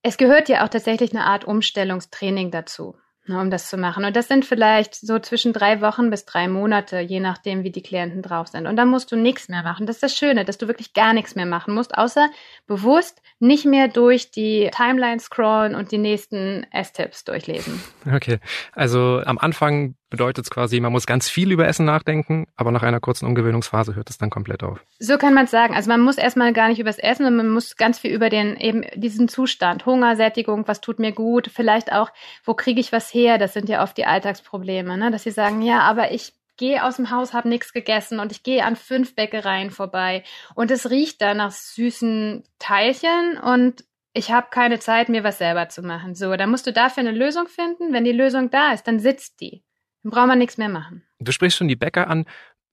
Es 0.03 0.17
gehört 0.17 0.49
ja 0.49 0.65
auch 0.65 0.69
tatsächlich 0.69 1.13
eine 1.13 1.25
Art 1.25 1.45
Umstellungstraining 1.45 2.51
dazu, 2.51 2.97
ne, 3.27 3.41
um 3.41 3.51
das 3.51 3.69
zu 3.69 3.77
machen. 3.77 4.05
Und 4.05 4.17
das 4.17 4.27
sind 4.27 4.45
vielleicht 4.45 4.97
so 4.97 5.21
zwischen 5.21 5.53
drei 5.53 5.81
Wochen 5.81 6.11
bis 6.11 6.25
drei 6.25 6.49
Monate, 6.49 6.99
je 6.99 7.21
nachdem, 7.21 7.63
wie 7.63 7.71
die 7.71 7.83
Klienten 7.83 8.21
drauf 8.21 8.49
sind. 8.49 8.67
Und 8.67 8.77
dann 8.77 8.89
musst 8.89 9.13
du 9.13 9.17
nichts 9.17 9.49
mehr 9.49 9.63
machen. 9.63 9.87
Das 9.87 9.97
ist 9.97 10.03
das 10.03 10.17
Schöne, 10.17 10.45
dass 10.45 10.59
du 10.59 10.67
wirklich 10.67 10.93
gar 10.93 11.13
nichts 11.13 11.37
mehr 11.37 11.47
machen 11.47 11.73
musst, 11.73 11.97
außer 11.97 12.31
bewusst 12.67 13.23
nicht 13.39 13.65
mehr 13.65 13.87
durch 13.87 14.33
die 14.33 14.71
Timeline 14.75 15.21
scrollen 15.21 15.77
und 15.77 15.93
die 15.93 15.99
nächsten 15.99 16.67
S-Tipps 16.73 17.25
durchlesen. 17.25 17.81
Okay, 18.13 18.41
also 18.73 19.23
am 19.25 19.39
Anfang 19.39 19.95
bedeutet 20.13 20.45
es 20.45 20.51
quasi, 20.51 20.79
man 20.79 20.93
muss 20.93 21.07
ganz 21.07 21.29
viel 21.29 21.51
über 21.51 21.67
Essen 21.67 21.87
nachdenken, 21.87 22.47
aber 22.55 22.71
nach 22.71 22.85
einer 22.85 23.01
kurzen 23.01 23.27
Umgewöhnungsphase 23.27 23.97
hört 23.97 24.11
es 24.11 24.19
dann 24.19 24.31
komplett 24.31 24.63
auf. 24.63 24.85
So 25.01 25.19
kann 25.19 25.35
man 25.35 25.47
es 25.47 25.51
sagen. 25.51 25.75
Also 25.75 25.91
man 25.91 26.01
muss 26.01 26.19
erstmal 26.19 26.53
gar 26.53 26.69
nicht 26.69 26.79
über 26.79 26.91
das 26.91 26.99
Essen, 26.99 27.25
sondern 27.25 27.47
man 27.47 27.55
muss 27.55 27.77
ganz 27.77 27.99
viel 27.99 28.13
über 28.13 28.29
den 28.29 28.57
eben 28.57 28.85
diesen 28.95 29.27
Zustand, 29.27 29.87
Hunger, 29.87 30.15
Sättigung, 30.15 30.69
was 30.69 30.81
tut 30.81 30.99
mir 31.01 31.13
gut, 31.13 31.51
vielleicht 31.53 31.93
auch, 31.93 32.11
wo 32.45 32.55
kriege 32.55 32.79
ich 32.79 32.93
was 32.93 33.13
her? 33.13 33.39
Das 33.39 33.55
sind 33.55 33.69
ja 33.69 33.83
oft 33.83 33.97
die 33.97 34.05
Alltagsprobleme, 34.05 34.97
ne? 34.97 35.11
dass 35.11 35.25
sie 35.25 35.31
sagen, 35.31 35.63
ja, 35.63 35.81
aber 35.81 36.13
ich 36.13 36.35
gehe 36.59 36.85
aus 36.85 36.97
dem 36.97 37.11
Haus, 37.11 37.33
habe 37.33 37.49
nichts 37.49 37.73
gegessen 37.73 38.21
und 38.21 38.31
ich 38.31 38.43
gehe 38.43 38.65
an 38.65 38.77
fünf 38.77 39.17
Bäckereien 39.17 39.71
vorbei 39.71 40.23
und 40.55 40.71
es 40.71 40.91
riecht 40.91 41.23
da 41.23 41.33
nach 41.35 41.51
süßen 41.51 42.45
Teilchen 42.59 43.39
und 43.43 43.85
ich 44.15 44.31
habe 44.31 44.49
keine 44.51 44.79
Zeit, 44.79 45.09
mir 45.09 45.25
was 45.25 45.39
selber 45.39 45.69
zu 45.69 45.83
machen. 45.83 46.15
So, 46.15 46.37
dann 46.37 46.51
musst 46.51 46.67
du 46.67 46.73
dafür 46.73 47.01
eine 47.01 47.13
Lösung 47.13 47.49
finden. 47.49 47.93
Wenn 47.93 48.05
die 48.05 48.13
Lösung 48.13 48.51
da 48.51 48.73
ist, 48.73 48.87
dann 48.87 49.01
sitzt 49.01 49.41
die. 49.41 49.65
Dann 50.03 50.11
braucht 50.11 50.27
man 50.27 50.39
nichts 50.39 50.59
mehr 50.59 50.69
machen. 50.69 51.03
Du 51.21 51.33
sprichst 51.33 51.59
schon 51.59 51.69
die 51.69 51.77
Bäcker 51.77 52.09
an. 52.09 52.25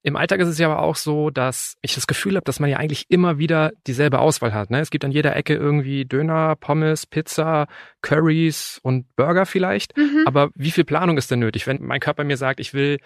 Im 0.01 0.15
Alltag 0.15 0.39
ist 0.39 0.47
es 0.47 0.57
ja 0.57 0.71
aber 0.71 0.81
auch 0.81 0.95
so, 0.95 1.29
dass 1.29 1.75
ich 1.81 1.93
das 1.93 2.07
Gefühl 2.07 2.35
habe, 2.35 2.45
dass 2.45 2.61
man 2.61 2.69
ja 2.69 2.77
eigentlich 2.77 3.05
immer 3.09 3.37
wieder 3.37 3.71
dieselbe 3.85 4.19
Auswahl 4.19 4.53
hat. 4.53 4.69
Ne? 4.69 4.79
Es 4.79 4.91
gibt 4.91 5.03
an 5.03 5.11
jeder 5.11 5.35
Ecke 5.35 5.55
irgendwie 5.55 6.05
Döner, 6.05 6.55
Pommes, 6.55 7.05
Pizza, 7.05 7.67
Curries 8.01 8.79
und 8.81 9.13
Burger 9.17 9.45
vielleicht. 9.45 9.97
Mhm. 9.97 10.23
Aber 10.25 10.51
wie 10.55 10.71
viel 10.71 10.85
Planung 10.85 11.17
ist 11.17 11.29
denn 11.31 11.39
nötig? 11.39 11.67
Wenn 11.67 11.83
mein 11.83 11.99
Körper 11.99 12.23
mir 12.23 12.37
sagt, 12.37 12.61
ich 12.61 12.73
will 12.73 12.99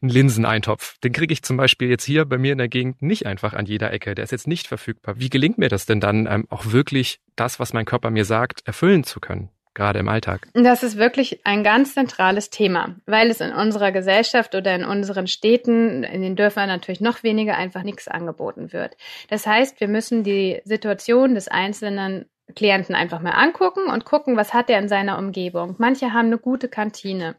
einen 0.00 0.10
Linseneintopf, 0.10 0.98
den 0.98 1.12
kriege 1.12 1.32
ich 1.32 1.42
zum 1.42 1.56
Beispiel 1.56 1.88
jetzt 1.88 2.04
hier 2.04 2.24
bei 2.24 2.38
mir 2.38 2.52
in 2.52 2.58
der 2.58 2.68
Gegend 2.68 3.02
nicht 3.02 3.26
einfach 3.26 3.54
an 3.54 3.66
jeder 3.66 3.92
Ecke. 3.92 4.14
Der 4.14 4.22
ist 4.22 4.30
jetzt 4.30 4.46
nicht 4.46 4.68
verfügbar. 4.68 5.18
Wie 5.18 5.30
gelingt 5.30 5.58
mir 5.58 5.68
das 5.68 5.86
denn 5.86 5.98
dann, 5.98 6.28
ähm, 6.30 6.46
auch 6.50 6.66
wirklich 6.66 7.20
das, 7.34 7.58
was 7.58 7.72
mein 7.72 7.84
Körper 7.84 8.10
mir 8.10 8.24
sagt, 8.24 8.62
erfüllen 8.64 9.02
zu 9.02 9.18
können? 9.18 9.50
Gerade 9.74 9.98
im 9.98 10.08
Alltag? 10.08 10.48
Das 10.54 10.82
ist 10.82 10.96
wirklich 10.96 11.40
ein 11.44 11.64
ganz 11.64 11.94
zentrales 11.94 12.50
Thema, 12.50 12.96
weil 13.06 13.30
es 13.30 13.40
in 13.40 13.52
unserer 13.52 13.92
Gesellschaft 13.92 14.54
oder 14.54 14.74
in 14.74 14.84
unseren 14.84 15.26
Städten, 15.26 16.02
in 16.02 16.22
den 16.22 16.36
Dörfern 16.36 16.68
natürlich 16.68 17.00
noch 17.00 17.22
weniger 17.22 17.56
einfach 17.56 17.82
nichts 17.82 18.08
angeboten 18.08 18.72
wird. 18.72 18.96
Das 19.28 19.46
heißt, 19.46 19.80
wir 19.80 19.88
müssen 19.88 20.24
die 20.24 20.60
Situation 20.64 21.34
des 21.34 21.48
einzelnen 21.48 22.26
Klienten 22.54 22.94
einfach 22.94 23.20
mal 23.20 23.32
angucken 23.32 23.90
und 23.90 24.04
gucken, 24.04 24.36
was 24.36 24.54
hat 24.54 24.70
er 24.70 24.78
in 24.78 24.88
seiner 24.88 25.18
Umgebung. 25.18 25.74
Manche 25.78 26.12
haben 26.12 26.26
eine 26.26 26.38
gute 26.38 26.68
Kantine. 26.68 27.36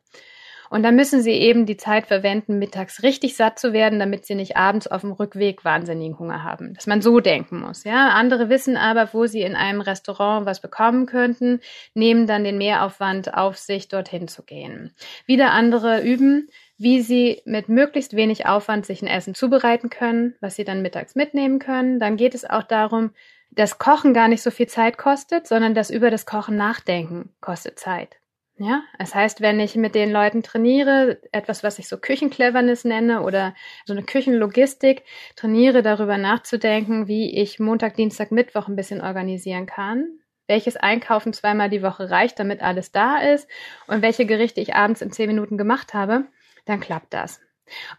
Und 0.69 0.84
dann 0.84 0.95
müssen 0.95 1.21
sie 1.21 1.32
eben 1.32 1.65
die 1.65 1.77
Zeit 1.77 2.08
verwenden, 2.08 2.60
mittags 2.60 3.01
richtig 3.03 3.36
satt 3.36 3.58
zu 3.60 3.73
werden, 3.73 3.99
damit 3.99 4.25
sie 4.25 4.36
nicht 4.36 4.55
abends 4.55 4.88
auf 4.88 5.01
dem 5.01 5.12
Rückweg 5.12 5.65
wahnsinnigen 5.65 6.19
Hunger 6.19 6.43
haben. 6.43 6.73
Dass 6.75 6.88
man 6.88 7.01
so 7.01 7.19
denken 7.19 7.60
muss, 7.60 7.84
ja. 7.84 8.10
Andere 8.10 8.49
wissen 8.49 8.77
aber, 8.77 9.10
wo 9.13 9.25
sie 9.25 9.41
in 9.41 9.55
einem 9.55 9.82
Restaurant 9.82 10.45
was 10.45 10.62
bekommen 10.62 11.05
könnten, 11.05 11.60
nehmen 11.93 12.27
dann 12.27 12.43
den 12.43 12.58
Mehraufwand 12.58 13.34
auf 13.34 13.58
sich, 13.58 13.88
dorthin 13.88 14.27
zu 14.27 14.43
gehen. 14.43 14.93
Wieder 15.25 15.51
andere 15.51 16.01
üben, 16.01 16.49
wie 16.77 17.01
sie 17.01 17.41
mit 17.45 17.67
möglichst 17.67 18.15
wenig 18.15 18.45
Aufwand 18.45 18.86
sich 18.86 19.01
ein 19.01 19.08
Essen 19.08 19.36
zubereiten 19.36 19.89
können, 19.89 20.36
was 20.39 20.55
sie 20.55 20.63
dann 20.63 20.82
mittags 20.82 21.15
mitnehmen 21.15 21.60
können. 21.60 21.99
Dann 21.99 22.15
geht 22.15 22.36
es 22.36 22.49
auch 22.49 22.63
darum, 22.63 23.12
dass 23.51 23.79
Kochen 23.79 24.13
gar 24.13 24.27
nicht 24.27 24.41
so 24.41 24.51
viel 24.51 24.67
Zeit 24.67 24.97
kostet, 24.97 25.47
sondern 25.47 25.73
dass 25.73 25.89
über 25.89 26.12
das 26.12 26.25
Kochen 26.25 26.55
nachdenken 26.55 27.29
kostet 27.41 27.79
Zeit. 27.79 28.17
Ja, 28.62 28.84
es 28.98 29.15
heißt, 29.15 29.39
wenn 29.39 29.58
ich 29.62 29.76
mit 29.76 29.95
den 29.95 30.12
Leuten 30.12 30.43
trainiere, 30.43 31.22
etwas, 31.32 31.63
was 31.63 31.80
ich 31.80 31.88
so 31.88 31.98
Küchencleverness 31.98 32.84
nenne 32.84 33.22
oder 33.22 33.56
so 33.86 33.93
eine 33.93 34.04
Küchenlogistik, 34.04 35.04
trainiere 35.38 35.82
darüber 35.82 36.17
nachzudenken, 36.17 37.08
wie 37.08 37.39
ich 37.41 37.60
Montag, 37.60 37.95
Dienstag, 37.95 38.32
Mittwoch 38.32 38.67
ein 38.67 38.76
bisschen 38.76 39.00
organisieren 39.00 39.65
kann, 39.65 40.19
welches 40.48 40.76
Einkaufen 40.76 41.32
zweimal 41.32 41.69
die 41.69 41.82
Woche 41.82 42.10
reicht, 42.10 42.38
damit 42.38 42.62
alles 42.62 42.91
da 42.91 43.19
ist 43.19 43.48
und 43.88 44.02
welche 44.02 44.26
Gerichte 44.26 44.60
ich 44.60 44.76
abends 44.76 45.02
in 45.02 45.13
zehn 45.13 45.28
Minuten 45.28 45.58
gemacht 45.58 45.93
habe, 45.93 46.26
dann 46.65 46.82
klappt 46.82 47.13
das. 47.13 47.39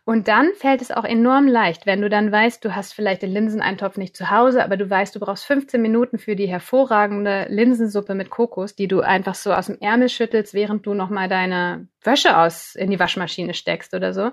Und 0.04 0.28
dann 0.28 0.50
fällt 0.54 0.83
es 0.83 0.90
auch 0.90 1.04
enorm 1.04 1.46
leicht, 1.46 1.87
wenn 1.87 2.00
du 2.00 2.09
dann 2.09 2.30
weißt, 2.30 2.64
du 2.64 2.74
hast 2.74 2.92
vielleicht 2.94 3.22
den 3.22 3.33
Linseneintopf 3.33 3.96
nicht 3.96 4.16
zu 4.16 4.30
Hause, 4.30 4.64
aber 4.64 4.76
du 4.76 4.88
weißt, 4.88 5.14
du 5.14 5.20
brauchst 5.20 5.44
15 5.44 5.80
Minuten 5.80 6.18
für 6.18 6.37
die 6.37 6.46
hervorragende 6.46 7.46
Linsensuppe 7.48 8.14
mit 8.14 8.30
Kokos, 8.30 8.74
die 8.74 8.88
du 8.88 9.00
einfach 9.00 9.35
so 9.35 9.52
aus 9.52 9.66
dem 9.66 9.78
Ärmel 9.80 10.09
schüttelst, 10.09 10.54
während 10.54 10.87
du 10.87 10.94
nochmal 10.94 11.28
deine 11.28 11.88
Wäsche 12.02 12.37
aus 12.37 12.74
in 12.74 12.90
die 12.90 12.98
Waschmaschine 12.98 13.54
steckst 13.54 13.94
oder 13.94 14.12
so. 14.12 14.30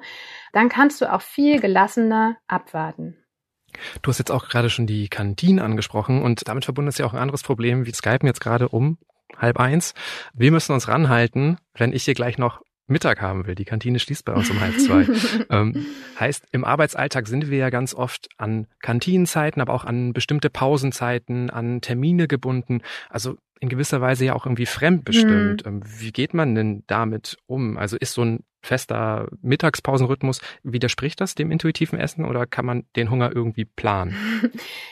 Dann 0.54 0.70
kannst 0.70 1.02
du 1.02 1.12
auch 1.12 1.22
viel 1.22 1.60
gelassener 1.60 2.38
abwarten. 2.48 3.18
Du 4.02 4.10
hast 4.10 4.18
jetzt 4.18 4.32
auch 4.32 4.48
gerade 4.50 4.70
schon 4.70 4.88
die 4.88 5.08
Kantinen 5.08 5.60
angesprochen 5.60 6.22
und 6.22 6.48
damit 6.48 6.66
verbunden 6.66 6.90
ist 6.90 7.00
ja 7.00 7.06
auch 7.06 7.14
ein 7.14 7.20
anderes 7.20 7.44
Problem. 7.44 7.86
Wir 7.86 7.94
skypen 7.94 8.28
jetzt 8.28 8.42
gerade 8.42 8.70
um 8.70 8.98
halb 9.36 9.60
eins. 9.60 9.94
Wir 10.34 10.52
müssen 10.52 10.74
uns 10.74 10.88
ranhalten, 10.88 11.58
wenn 11.74 11.94
ich 11.94 12.04
hier 12.04 12.14
gleich 12.14 12.38
noch 12.38 12.62
Mittag 12.88 13.22
haben 13.22 13.46
will. 13.46 13.56
Die 13.56 13.66
Kantine 13.66 14.00
schließt 14.00 14.24
bei 14.24 14.34
uns 14.34 14.50
um 14.50 14.60
halb 14.60 14.80
zwei. 14.80 15.06
ähm, 15.50 15.86
heißt, 16.20 16.46
im 16.52 16.64
Arbeitsalltag 16.64 17.28
sind 17.28 17.50
wir 17.50 17.58
ja 17.58 17.70
ganz 17.70 17.94
oft 17.94 18.30
an 18.38 18.68
Kantinenzeiten, 18.82 19.62
aber 19.62 19.74
auch 19.74 19.84
an 19.84 20.14
bestimmte 20.14 20.50
Pausenzeiten, 20.50 21.50
an 21.50 21.82
Termine 21.82 22.28
gebunden. 22.28 22.82
Also 23.10 23.38
in 23.60 23.70
gewisser 23.70 24.02
Weise 24.02 24.26
ja 24.26 24.34
auch 24.34 24.46
irgendwie 24.46 24.66
fremdbestimmt. 24.66 25.66
Mhm. 25.66 25.82
Wie 25.86 26.12
geht 26.12 26.34
man 26.34 26.56
denn 26.56 26.84
damit 26.88 27.38
um? 27.48 27.78
Also 27.78 27.98
ist 27.98 28.14
so 28.14 28.24
ein 28.24 28.44
fester 28.62 29.28
Mittagspausenrhythmus, 29.42 30.42
widerspricht 30.64 31.22
das 31.22 31.36
dem 31.36 31.52
intuitiven 31.52 32.00
Essen 32.00 32.26
oder 32.26 32.46
kann 32.46 32.66
man 32.66 32.86
den 32.96 33.10
Hunger 33.10 33.32
irgendwie 33.34 33.66
planen? 33.66 34.16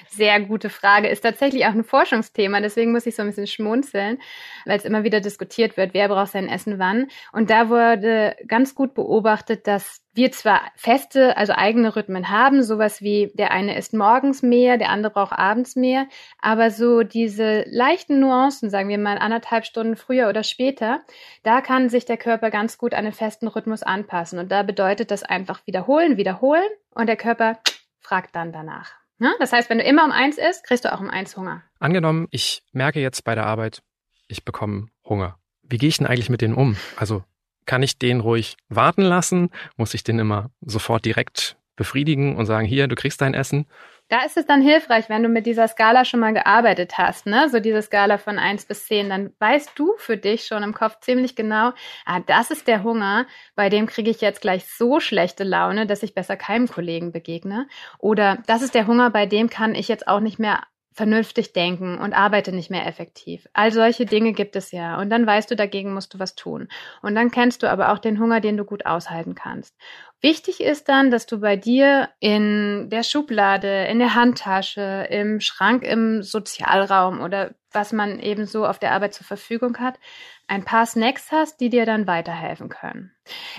Sehr 0.09 0.39
gute 0.39 0.69
Frage. 0.69 1.09
Ist 1.09 1.21
tatsächlich 1.21 1.65
auch 1.65 1.73
ein 1.73 1.83
Forschungsthema, 1.83 2.61
deswegen 2.61 2.91
muss 2.91 3.05
ich 3.05 3.15
so 3.15 3.21
ein 3.21 3.27
bisschen 3.27 3.47
schmunzeln, 3.47 4.19
weil 4.65 4.77
es 4.77 4.85
immer 4.85 5.03
wieder 5.03 5.19
diskutiert 5.19 5.77
wird, 5.77 5.93
wer 5.93 6.07
braucht 6.07 6.31
sein 6.31 6.47
Essen 6.47 6.79
wann. 6.79 7.07
Und 7.33 7.49
da 7.49 7.69
wurde 7.69 8.35
ganz 8.47 8.75
gut 8.75 8.93
beobachtet, 8.93 9.67
dass 9.67 10.04
wir 10.15 10.31
zwar 10.31 10.61
feste, 10.75 11.35
also 11.37 11.53
eigene 11.53 11.95
Rhythmen 11.95 12.29
haben, 12.29 12.63
sowas 12.63 13.01
wie 13.01 13.31
der 13.35 13.51
eine 13.51 13.77
isst 13.77 13.93
morgens 13.93 14.41
mehr, 14.41 14.77
der 14.77 14.89
andere 14.89 15.11
braucht 15.11 15.37
abends 15.37 15.75
mehr, 15.75 16.07
aber 16.39 16.71
so 16.71 17.03
diese 17.03 17.65
leichten 17.69 18.19
Nuancen, 18.19 18.69
sagen 18.69 18.89
wir 18.89 18.97
mal 18.97 19.17
anderthalb 19.17 19.65
Stunden 19.65 19.95
früher 19.95 20.29
oder 20.29 20.43
später, 20.43 21.01
da 21.43 21.61
kann 21.61 21.89
sich 21.89 22.05
der 22.05 22.17
Körper 22.17 22.49
ganz 22.49 22.77
gut 22.77 22.93
an 22.93 23.05
einen 23.05 23.13
festen 23.13 23.47
Rhythmus 23.47 23.83
anpassen 23.83 24.39
und 24.39 24.51
da 24.51 24.63
bedeutet 24.63 25.11
das 25.11 25.23
einfach 25.23 25.65
wiederholen, 25.67 26.17
wiederholen 26.17 26.69
und 26.91 27.07
der 27.07 27.17
Körper 27.17 27.59
frag 27.99 28.31
dann 28.31 28.53
danach. 28.53 28.93
Ja? 29.19 29.33
Das 29.39 29.51
heißt, 29.51 29.69
wenn 29.69 29.79
du 29.79 29.83
immer 29.83 30.05
um 30.05 30.11
eins 30.11 30.37
isst, 30.37 30.63
kriegst 30.63 30.85
du 30.85 30.93
auch 30.93 31.01
um 31.01 31.09
eins 31.09 31.35
Hunger. 31.35 31.63
Angenommen, 31.79 32.27
ich 32.31 32.63
merke 32.71 33.01
jetzt 33.01 33.23
bei 33.23 33.35
der 33.35 33.45
Arbeit, 33.45 33.81
ich 34.27 34.45
bekomme 34.45 34.87
Hunger. 35.03 35.37
Wie 35.61 35.77
gehe 35.77 35.89
ich 35.89 35.97
denn 35.97 36.07
eigentlich 36.07 36.29
mit 36.29 36.41
denen 36.41 36.55
um? 36.55 36.77
Also 36.95 37.23
kann 37.65 37.83
ich 37.83 37.97
den 37.97 38.19
ruhig 38.19 38.57
warten 38.69 39.01
lassen? 39.01 39.49
Muss 39.77 39.93
ich 39.93 40.03
den 40.03 40.19
immer 40.19 40.49
sofort 40.61 41.05
direkt 41.05 41.57
befriedigen 41.75 42.35
und 42.35 42.45
sagen, 42.45 42.65
hier, 42.65 42.87
du 42.87 42.95
kriegst 42.95 43.21
dein 43.21 43.33
Essen? 43.33 43.65
Da 44.07 44.23
ist 44.23 44.37
es 44.37 44.45
dann 44.45 44.61
hilfreich, 44.61 45.09
wenn 45.09 45.23
du 45.23 45.29
mit 45.29 45.47
dieser 45.47 45.67
Skala 45.67 46.05
schon 46.05 46.19
mal 46.19 46.33
gearbeitet 46.33 46.99
hast, 46.99 47.25
ne? 47.25 47.49
So 47.49 47.59
diese 47.59 47.81
Skala 47.81 48.19
von 48.19 48.37
eins 48.37 48.65
bis 48.65 48.85
zehn, 48.85 49.09
dann 49.09 49.33
weißt 49.39 49.71
du 49.75 49.93
für 49.97 50.15
dich 50.15 50.45
schon 50.45 50.61
im 50.61 50.75
Kopf 50.75 50.99
ziemlich 50.99 51.35
genau, 51.35 51.71
ah, 52.05 52.19
das 52.19 52.51
ist 52.51 52.67
der 52.67 52.83
Hunger, 52.83 53.25
bei 53.55 53.69
dem 53.69 53.87
kriege 53.87 54.11
ich 54.11 54.21
jetzt 54.21 54.41
gleich 54.41 54.67
so 54.67 54.99
schlechte 54.99 55.43
Laune, 55.43 55.87
dass 55.87 56.03
ich 56.03 56.13
besser 56.13 56.37
keinem 56.37 56.67
Kollegen 56.67 57.11
begegne. 57.11 57.67
Oder 57.97 58.43
das 58.45 58.61
ist 58.61 58.75
der 58.75 58.85
Hunger, 58.85 59.09
bei 59.09 59.25
dem 59.25 59.49
kann 59.49 59.73
ich 59.73 59.87
jetzt 59.87 60.07
auch 60.07 60.19
nicht 60.19 60.37
mehr 60.37 60.61
vernünftig 60.95 61.51
denken 61.51 61.97
und 61.97 62.13
arbeite 62.13 62.53
nicht 62.53 62.71
mehr 62.71 62.87
effektiv. 62.87 63.47
All 63.51 63.73
solche 63.73 64.05
Dinge 64.05 64.31
gibt 64.31 64.55
es 64.55 64.71
ja. 64.71 64.97
Und 64.97 65.09
dann 65.09 65.27
weißt 65.27 65.51
du, 65.51 65.57
dagegen 65.57 65.93
musst 65.93 66.13
du 66.13 66.19
was 66.19 66.35
tun. 66.35 66.69
Und 67.01 67.15
dann 67.15 67.31
kennst 67.31 67.63
du 67.63 67.69
aber 67.69 67.91
auch 67.91 67.99
den 67.99 68.17
Hunger, 68.17 68.39
den 68.39 68.55
du 68.55 68.63
gut 68.63 68.85
aushalten 68.85 69.35
kannst. 69.35 69.75
Wichtig 70.21 70.61
ist 70.61 70.87
dann, 70.87 71.11
dass 71.11 71.25
du 71.25 71.41
bei 71.41 71.57
dir 71.57 72.09
in 72.21 72.89
der 72.89 73.03
Schublade, 73.03 73.85
in 73.87 73.99
der 73.99 74.15
Handtasche, 74.15 75.07
im 75.09 75.41
Schrank, 75.41 75.83
im 75.83 76.23
Sozialraum 76.23 77.19
oder 77.19 77.53
was 77.73 77.91
man 77.91 78.19
eben 78.19 78.45
so 78.45 78.65
auf 78.65 78.79
der 78.79 78.93
Arbeit 78.93 79.13
zur 79.13 79.27
Verfügung 79.27 79.77
hat, 79.79 79.99
ein 80.47 80.63
paar 80.63 80.85
Snacks 80.85 81.29
hast, 81.33 81.59
die 81.59 81.69
dir 81.69 81.85
dann 81.85 82.07
weiterhelfen 82.07 82.69
können. 82.69 83.11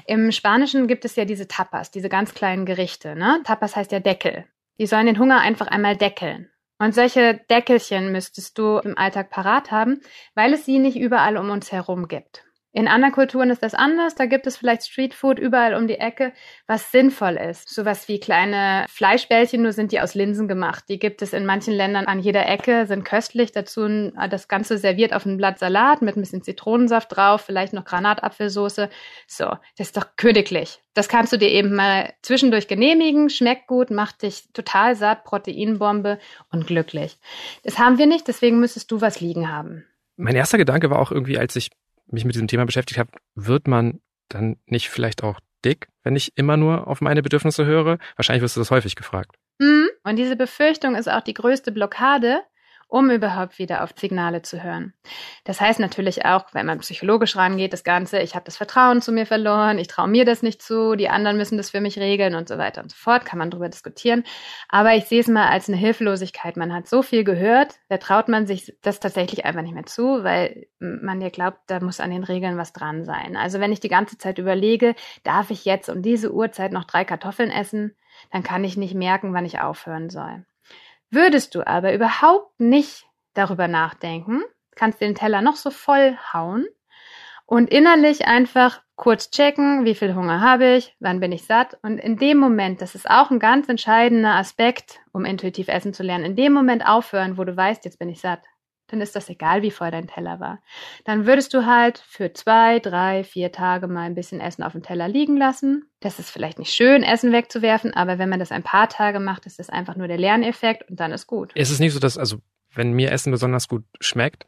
Im 0.07 0.33
Spanischen 0.33 0.89
gibt 0.89 1.05
es 1.05 1.17
ja 1.17 1.27
diese 1.27 1.49
Tapas, 1.49 1.91
diese 1.91 2.09
ganz 2.09 2.33
kleinen 2.33 2.65
Gerichte. 2.65 3.15
Ne? 3.15 3.43
Tapas 3.45 3.77
heißt 3.77 3.93
ja 3.93 4.01
Deckel. 4.01 4.47
Die 4.79 4.87
sollen 4.87 5.07
den 5.07 5.19
Hunger 5.19 5.41
einfach 5.41 5.67
einmal 5.67 5.97
deckeln. 5.99 6.51
Und 6.79 6.95
solche 6.95 7.41
Deckelchen 7.51 8.13
müsstest 8.13 8.59
du 8.59 8.79
im 8.79 8.99
Alltag 8.99 9.31
parat 9.31 9.71
haben, 9.71 10.01
weil 10.35 10.53
es 10.53 10.65
sie 10.67 10.79
nicht 10.79 10.97
überall 10.97 11.37
um 11.37 11.51
uns 11.51 11.73
herum 11.73 12.07
gibt. 12.09 12.45
In 12.77 12.89
anderen 12.89 13.15
Kulturen 13.15 13.49
ist 13.49 13.63
das 13.63 13.73
anders. 13.73 14.17
Da 14.17 14.27
gibt 14.27 14.47
es 14.47 14.59
vielleicht 14.59 14.87
Streetfood 14.87 15.39
überall 15.39 15.73
um 15.73 15.89
die 15.89 15.99
Ecke, 15.99 16.35
was 16.67 16.93
sinnvoll 16.93 17.37
ist. 17.37 17.71
Sowas 17.71 18.07
wie 18.07 18.21
kleine 18.21 18.85
Fleischbällchen, 18.91 19.63
nur 19.63 19.73
sind 19.73 19.93
die 19.93 20.01
aus 20.03 20.15
Linsen 20.15 20.47
gemacht. 20.47 20.85
Die 20.91 20.99
gibt 20.99 21.23
es 21.23 21.33
in 21.33 21.47
manchen 21.47 21.73
Ländern 21.73 22.05
an 22.05 22.19
jeder 22.21 22.47
Ecke, 22.47 22.85
sind 22.85 23.03
köstlich. 23.03 23.51
Dazu 23.51 24.13
das 24.29 24.49
Ganze 24.49 24.77
serviert 24.77 25.15
auf 25.15 25.25
ein 25.25 25.39
Blatt 25.39 25.59
Salat 25.59 26.03
mit 26.03 26.19
ein 26.19 26.21
bisschen 26.21 26.43
Zitronensaft 26.43 27.17
drauf, 27.17 27.41
vielleicht 27.41 27.73
noch 27.73 27.87
Granatapfelsoße. 27.87 28.91
So, 29.27 29.47
das 29.79 29.87
ist 29.87 29.97
doch 29.97 30.09
königlich. 30.19 30.83
Das 30.93 31.09
kannst 31.09 31.33
du 31.33 31.39
dir 31.39 31.49
eben 31.49 31.75
mal 31.75 32.13
zwischendurch 32.21 32.69
genehmigen, 32.69 33.31
schmeckt 33.31 33.69
gut, 33.69 33.91
macht 33.91 34.21
dich 34.21 34.53
total 34.53 34.97
satt, 34.97 35.25
Proteinbombe 35.25 36.19
und 36.53 36.67
glücklich. 36.67 37.17
Das 37.63 37.79
haben 37.79 37.97
wir 37.97 38.07
nicht, 38.07 38.29
deswegen 38.29 38.61
müsstest 38.61 38.91
du 38.91 39.01
was 39.01 39.23
liegen 39.23 39.51
haben. 39.51 39.87
Mein 40.17 40.37
erster 40.37 40.59
Gedanke 40.59 40.91
war 40.91 40.99
auch 40.99 41.11
irgendwie, 41.11 41.39
als 41.39 41.57
ich 41.57 41.71
mich 42.07 42.25
mit 42.25 42.35
diesem 42.35 42.49
Thema 42.49 42.67
beschäftigt 42.67 42.99
habe, 42.99 43.11
wird 43.35 43.69
man 43.69 44.01
dann 44.29 44.57
nicht 44.67 44.91
vielleicht 44.91 45.23
auch 45.23 45.41
dick, 45.65 45.89
wenn 46.03 46.17
ich 46.17 46.37
immer 46.37 46.57
nur 46.57 46.87
auf 46.87 47.01
meine 47.01 47.23
Bedürfnisse 47.23 47.65
höre? 47.65 47.99
Wahrscheinlich 48.17 48.43
wirst 48.43 48.57
du 48.57 48.61
das 48.61 48.71
häufig 48.71 48.97
gefragt. 48.97 49.37
Mhm. 49.59 49.89
Und 50.05 50.17
diese 50.17 50.37
Befürchtung 50.37 50.95
ist 50.95 51.09
auch 51.09 51.23
die 51.23 51.35
größte 51.35 51.73
Blockade, 51.73 52.41
um 52.89 53.11
überhaupt 53.11 53.59
wieder 53.59 53.83
auf 53.83 53.91
Signale 53.97 54.43
zu 54.43 54.63
hören. 54.63 54.95
Das 55.45 55.61
heißt 55.61 55.81
natürlich 55.81 56.25
auch, 56.25 56.47
wenn 56.53 56.67
man 56.67 56.79
psychologisch 56.79 57.37
rangeht, 57.37 57.73
das 57.73 57.83
Ganze, 57.83 58.21
ich 58.21 58.35
habe 58.35 58.45
das 58.45 58.57
Vertrauen 58.57 59.03
zu 59.03 59.13
mir 59.13 59.27
verloren, 59.27 59.79
ich 59.79 59.89
traue 59.89 60.09
mir 60.09 60.25
das 60.25 60.43
nicht 60.43 60.63
zu, 60.63 60.95
die 60.95 61.09
anderen 61.09 61.37
müssen 61.37 61.57
das 61.57 61.71
für 61.71 61.81
mich 61.81 61.99
regeln 61.99 62.35
und 62.35 62.49
so 62.49 62.59
weiter 62.59 62.83
und 62.83 62.91
so 62.91 62.97
fort, 62.97 63.25
kann 63.25 63.39
man 63.39 63.51
darüber 63.51 63.69
diskutieren. 63.69 64.25
Aber 64.69 64.95
ich 64.95 65.07
sehe 65.07 65.21
es 65.21 65.29
mal 65.29 65.49
als 65.49 65.69
eine 65.69 65.77
Hilflosigkeit. 65.77 66.57
Man 66.57 66.73
hat 66.73 66.87
so 66.87 67.03
viel 67.03 67.25
gehört, 67.25 67.75
da 67.89 67.99
traut 67.99 68.29
man 68.29 68.47
sich 68.47 68.77
das 68.83 69.01
tatsächlich 69.01 69.45
einfach 69.45 69.63
nicht 69.63 69.75
mehr 69.75 69.87
zu, 69.87 70.23
weil 70.23 70.67
man 70.79 71.21
ja 71.21 71.31
glaubt, 71.31 71.59
da 71.67 71.81
muss 71.81 72.01
an 72.01 72.11
den 72.11 72.25
Regeln 72.25 72.57
was 72.57 72.73
dran 72.73 73.05
sein. 73.05 73.37
Also 73.37 73.59
wenn 73.59 73.73
ich 73.73 73.81
die 73.81 73.89
ganze 73.89 74.17
Zeit 74.19 74.39
überlege, 74.39 74.95
darf 75.25 75.51
ich 75.51 75.65
jetzt 75.65 75.89
um 75.89 76.03
diese 76.03 76.33
Uhrzeit 76.33 76.73
noch 76.73 76.85
drei 76.85 77.05
Kartoffeln 77.05 77.51
essen, 77.51 77.97
dann 78.31 78.43
kann 78.43 78.65
ich 78.65 78.77
nicht 78.77 78.95
merken, 78.95 79.35
wann 79.35 79.45
ich 79.45 79.61
aufhören 79.61 80.09
soll. 80.09 80.45
Würdest 81.11 81.55
du 81.55 81.67
aber 81.67 81.95
überhaupt 81.95 82.59
nicht 82.59 83.07
darüber 83.35 83.69
nachdenken, 83.69 84.43
kannst 84.75 85.01
den 85.01 85.15
Teller 85.15 85.43
noch 85.43 85.57
so 85.57 85.71
voll 85.71 86.17
hauen 86.33 86.67
und 87.47 87.71
innerlich 87.71 88.27
einfach 88.27 88.83
kurz 88.97 89.31
checken, 89.31 89.85
wie 89.85 89.95
viel 89.95 90.15
Hunger 90.15 90.41
habe 90.41 90.77
ich, 90.77 90.97
wann 91.01 91.21
bin 91.21 91.33
ich 91.33 91.45
satt. 91.45 91.79
Und 91.83 91.99
in 91.99 92.17
dem 92.17 92.39
Moment, 92.39 92.81
das 92.81 92.95
ist 92.95 93.09
auch 93.09 93.31
ein 93.31 93.39
ganz 93.39 93.69
entscheidender 93.69 94.35
Aspekt, 94.35 95.01
um 95.13 95.25
intuitiv 95.25 95.69
essen 95.69 95.93
zu 95.93 96.03
lernen, 96.03 96.25
in 96.25 96.37
dem 96.37 96.53
Moment 96.53 96.87
aufhören, 96.87 97.37
wo 97.39 97.45
du 97.45 97.57
weißt, 97.57 97.85
jetzt 97.85 97.99
bin 97.99 98.09
ich 98.09 98.21
satt 98.21 98.41
dann 98.89 99.01
ist 99.01 99.17
das 99.17 99.29
egal, 99.29 99.63
wie 99.63 99.71
voll 99.71 99.91
dein 99.91 100.07
Teller 100.07 100.41
war. 100.41 100.61
Dann 101.05 101.27
würdest 101.27 101.53
du 101.55 101.67
halt 101.67 101.99
für 102.07 102.33
zwei, 102.33 102.79
drei, 102.79 103.25
vier 103.25 103.53
Tage 103.53 103.89
mal 103.89 104.03
ein 104.03 104.15
bisschen 104.15 104.41
Essen 104.41 104.63
auf 104.63 104.73
dem 104.73 104.83
Teller 104.83 105.09
liegen 105.09 105.37
lassen. 105.37 105.89
Das 106.01 106.19
ist 106.19 106.31
vielleicht 106.31 106.59
nicht 106.59 106.73
schön, 106.73 107.03
Essen 107.03 107.33
wegzuwerfen, 107.33 107.95
aber 107.95 108.19
wenn 108.19 108.29
man 108.29 108.39
das 108.39 108.53
ein 108.53 108.63
paar 108.63 108.89
Tage 108.89 109.21
macht, 109.21 109.47
ist 109.47 109.59
das 109.59 109.71
einfach 109.71 109.97
nur 109.97 110.09
der 110.09 110.19
Lerneffekt 110.19 110.89
und 110.89 111.01
dann 111.01 111.13
ist 111.13 111.27
gut. 111.27 111.53
Ist 111.55 111.71
es 111.71 111.81
nicht 111.81 111.93
so, 111.93 111.99
dass, 111.99 112.19
also, 112.19 112.39
wenn 112.75 112.93
mir 112.93 113.11
Essen 113.11 113.33
besonders 113.33 113.69
gut 113.69 113.85
schmeckt, 114.01 114.47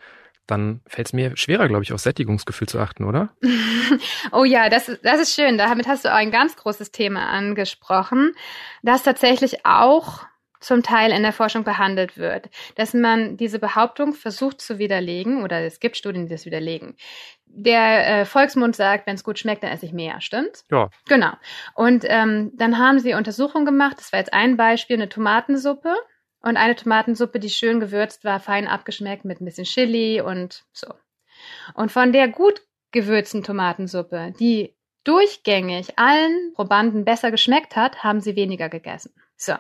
dann 0.48 0.80
fällt 0.86 1.08
es 1.08 1.12
mir 1.12 1.36
schwerer, 1.36 1.68
glaube 1.68 1.84
ich, 1.84 1.92
auf 1.92 2.00
Sättigungsgefühl 2.00 2.68
zu 2.68 2.78
achten, 2.78 3.04
oder? 3.04 3.30
oh 4.32 4.44
ja, 4.44 4.68
das, 4.70 4.90
das 5.02 5.20
ist 5.20 5.34
schön. 5.34 5.58
Damit 5.58 5.86
hast 5.86 6.04
du 6.04 6.08
auch 6.08 6.16
ein 6.16 6.30
ganz 6.30 6.56
großes 6.56 6.90
Thema 6.90 7.28
angesprochen, 7.28 8.32
das 8.82 9.02
tatsächlich 9.02 9.66
auch 9.66 10.24
zum 10.60 10.82
Teil 10.82 11.12
in 11.12 11.22
der 11.22 11.32
Forschung 11.32 11.64
behandelt 11.64 12.16
wird, 12.16 12.48
dass 12.74 12.94
man 12.94 13.36
diese 13.36 13.58
Behauptung 13.58 14.12
versucht 14.12 14.60
zu 14.60 14.78
widerlegen 14.78 15.42
oder 15.42 15.60
es 15.64 15.80
gibt 15.80 15.96
Studien, 15.96 16.26
die 16.26 16.34
das 16.34 16.46
widerlegen. 16.46 16.96
Der 17.46 18.20
äh, 18.20 18.24
Volksmund 18.24 18.76
sagt, 18.76 19.06
wenn 19.06 19.14
es 19.14 19.24
gut 19.24 19.38
schmeckt, 19.38 19.62
dann 19.62 19.70
esse 19.70 19.86
ich 19.86 19.92
mehr, 19.92 20.20
stimmt? 20.20 20.64
Ja. 20.70 20.90
Genau. 21.06 21.32
Und 21.74 22.04
ähm, 22.06 22.52
dann 22.54 22.78
haben 22.78 22.98
sie 22.98 23.14
Untersuchungen 23.14 23.64
gemacht, 23.64 23.96
das 23.98 24.12
war 24.12 24.18
jetzt 24.18 24.32
ein 24.32 24.56
Beispiel, 24.56 24.96
eine 24.96 25.08
Tomatensuppe 25.08 25.94
und 26.40 26.56
eine 26.56 26.76
Tomatensuppe, 26.76 27.40
die 27.40 27.50
schön 27.50 27.80
gewürzt 27.80 28.24
war, 28.24 28.40
fein 28.40 28.66
abgeschmeckt 28.68 29.24
mit 29.24 29.40
ein 29.40 29.44
bisschen 29.44 29.64
Chili 29.64 30.20
und 30.20 30.64
so. 30.72 30.92
Und 31.74 31.90
von 31.90 32.12
der 32.12 32.28
gut 32.28 32.62
gewürzten 32.92 33.42
Tomatensuppe, 33.42 34.34
die 34.38 34.74
durchgängig 35.04 35.98
allen 35.98 36.52
Probanden 36.54 37.04
besser 37.04 37.30
geschmeckt 37.30 37.76
hat, 37.76 38.02
haben 38.02 38.20
sie 38.20 38.36
weniger 38.36 38.68
gegessen. 38.68 39.14
So, 39.40 39.54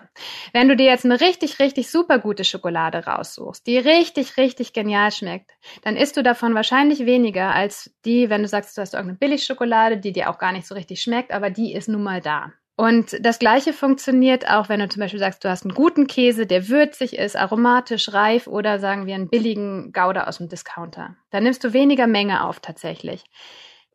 wenn 0.52 0.66
du 0.66 0.74
dir 0.74 0.86
jetzt 0.86 1.04
eine 1.04 1.20
richtig, 1.20 1.60
richtig 1.60 1.88
super 1.88 2.18
gute 2.18 2.42
Schokolade 2.42 3.04
raussuchst, 3.06 3.64
die 3.64 3.78
richtig, 3.78 4.36
richtig 4.36 4.72
genial 4.72 5.12
schmeckt, 5.12 5.52
dann 5.82 5.96
isst 5.96 6.16
du 6.16 6.24
davon 6.24 6.56
wahrscheinlich 6.56 7.06
weniger 7.06 7.54
als 7.54 7.94
die, 8.04 8.28
wenn 8.28 8.42
du 8.42 8.48
sagst, 8.48 8.76
du 8.76 8.80
hast 8.80 8.94
irgendeine 8.94 9.18
Billigschokolade, 9.18 9.98
die 9.98 10.12
dir 10.12 10.30
auch 10.30 10.38
gar 10.38 10.50
nicht 10.50 10.66
so 10.66 10.74
richtig 10.74 11.00
schmeckt, 11.00 11.30
aber 11.30 11.50
die 11.50 11.72
ist 11.72 11.88
nun 11.88 12.02
mal 12.02 12.20
da. 12.20 12.52
Und 12.74 13.24
das 13.24 13.38
Gleiche 13.38 13.72
funktioniert 13.72 14.48
auch, 14.48 14.68
wenn 14.68 14.80
du 14.80 14.88
zum 14.88 15.00
Beispiel 15.00 15.20
sagst, 15.20 15.44
du 15.44 15.48
hast 15.48 15.64
einen 15.64 15.74
guten 15.74 16.08
Käse, 16.08 16.46
der 16.46 16.68
würzig 16.68 17.16
ist, 17.16 17.36
aromatisch, 17.36 18.12
reif 18.12 18.48
oder 18.48 18.80
sagen 18.80 19.06
wir 19.06 19.14
einen 19.14 19.28
billigen 19.28 19.92
Gouda 19.92 20.24
aus 20.24 20.38
dem 20.38 20.48
Discounter. 20.48 21.16
Dann 21.30 21.44
nimmst 21.44 21.62
du 21.62 21.72
weniger 21.72 22.08
Menge 22.08 22.44
auf 22.44 22.58
tatsächlich 22.58 23.24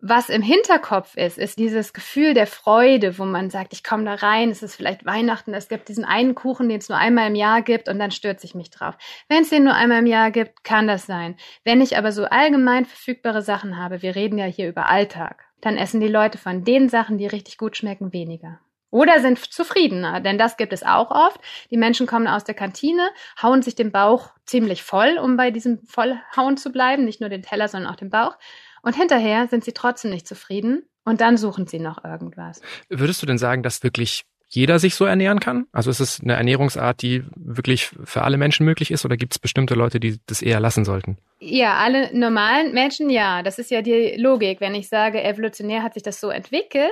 was 0.06 0.28
im 0.28 0.42
Hinterkopf 0.42 1.16
ist, 1.16 1.38
ist 1.38 1.58
dieses 1.58 1.94
Gefühl 1.94 2.34
der 2.34 2.46
Freude, 2.46 3.18
wo 3.18 3.24
man 3.24 3.50
sagt, 3.50 3.72
ich 3.72 3.86
komme 3.86 4.04
da 4.04 4.16
rein, 4.16 4.50
es 4.50 4.62
ist 4.62 4.76
vielleicht 4.76 5.06
Weihnachten, 5.06 5.54
es 5.54 5.70
gibt 5.70 5.88
diesen 5.88 6.04
einen 6.04 6.36
Kuchen, 6.36 6.68
den 6.68 6.80
es 6.80 6.90
nur 6.90 6.98
einmal 6.98 7.30
im 7.30 7.36
Jahr 7.36 7.62
gibt 7.62 7.88
und 7.88 8.00
dann 8.00 8.12
stürze 8.12 8.46
ich 8.46 8.54
mich 8.54 8.70
drauf. 8.70 8.96
Wenn 9.30 9.44
es 9.44 9.50
den 9.50 9.64
nur 9.64 9.76
einmal 9.76 10.00
im 10.00 10.06
Jahr 10.06 10.30
gibt, 10.30 10.66
kann 10.66 10.88
das 10.88 11.06
sein. 11.06 11.38
Wenn 11.64 11.80
ich 11.80 11.98
aber 11.98 12.12
so 12.12 12.26
allgemein 12.26 12.84
verfügbare 12.84 13.42
Sachen 13.42 13.78
habe, 13.78 14.02
wir 14.02 14.14
reden 14.14 14.38
ja 14.38 14.44
hier 14.46 14.68
über 14.68 14.90
Alltag, 14.90 15.46
dann 15.62 15.78
essen 15.78 16.02
die 16.02 16.10
Leute 16.10 16.38
von 16.38 16.66
den 16.66 16.90
Sachen, 16.90 17.18
die 17.18 17.28
richtig 17.28 17.58
gut 17.58 17.78
schmecken, 17.78 18.12
weniger. 18.12 18.60
Oder 18.90 19.22
sind 19.22 19.40
zufriedener, 19.40 20.20
denn 20.20 20.38
das 20.38 20.58
gibt 20.58 20.74
es 20.74 20.84
auch 20.84 21.12
oft. 21.12 21.40
Die 21.72 21.78
Menschen 21.78 22.08
kommen 22.08 22.28
aus 22.28 22.44
der 22.44 22.56
Kantine, 22.56 23.10
hauen 23.42 23.62
sich 23.62 23.74
den 23.74 23.94
Bauch 23.94 24.32
ziemlich 24.46 24.84
voll, 24.84 25.18
um 25.18 25.38
bei 25.38 25.50
diesem 25.50 25.80
Vollhauen 25.88 26.58
zu 26.58 26.74
bleiben, 26.74 27.06
nicht 27.06 27.22
nur 27.22 27.30
den 27.30 27.42
Teller, 27.42 27.70
sondern 27.70 27.90
auch 27.90 27.96
den 27.96 28.10
Bauch 28.10 28.38
und 28.84 28.96
hinterher 28.96 29.48
sind 29.48 29.64
sie 29.64 29.72
trotzdem 29.72 30.12
nicht 30.12 30.28
zufrieden 30.28 30.84
und 31.04 31.22
dann 31.22 31.38
suchen 31.38 31.66
sie 31.66 31.80
noch 31.80 32.04
irgendwas. 32.04 32.62
Würdest 32.90 33.22
du 33.22 33.26
denn 33.26 33.38
sagen, 33.40 33.64
dass 33.64 33.82
wirklich 33.84 34.26
jeder 34.50 34.78
sich 34.78 34.94
so 34.94 35.06
ernähren 35.06 35.40
kann? 35.40 35.66
Also 35.72 35.90
ist 35.90 36.00
es 36.00 36.22
eine 36.22 36.34
Ernährungsart, 36.34 37.02
die 37.02 37.24
wirklich 37.36 37.90
für 38.04 38.22
alle 38.22 38.38
Menschen 38.38 38.66
möglich 38.66 38.92
ist 38.92 39.04
oder 39.04 39.18
gibt 39.18 39.34
es 39.34 39.40
bestimmte 39.40 39.74
Leute, 39.74 40.00
die 40.00 40.20
das 40.28 40.44
eher 40.44 40.60
lassen 40.60 40.86
sollten? 40.86 41.18
Ja, 41.40 41.78
alle 41.78 42.16
normalen 42.16 42.74
Menschen 42.74 43.10
ja. 43.10 43.42
Das 43.42 43.58
ist 43.58 43.72
ja 43.72 43.82
die 43.82 44.16
Logik. 44.18 44.62
Wenn 44.62 44.76
ich 44.76 44.90
sage, 44.90 45.24
evolutionär 45.24 45.82
hat 45.82 45.96
sich 45.96 46.04
das 46.04 46.20
so 46.20 46.30
entwickelt, 46.30 46.92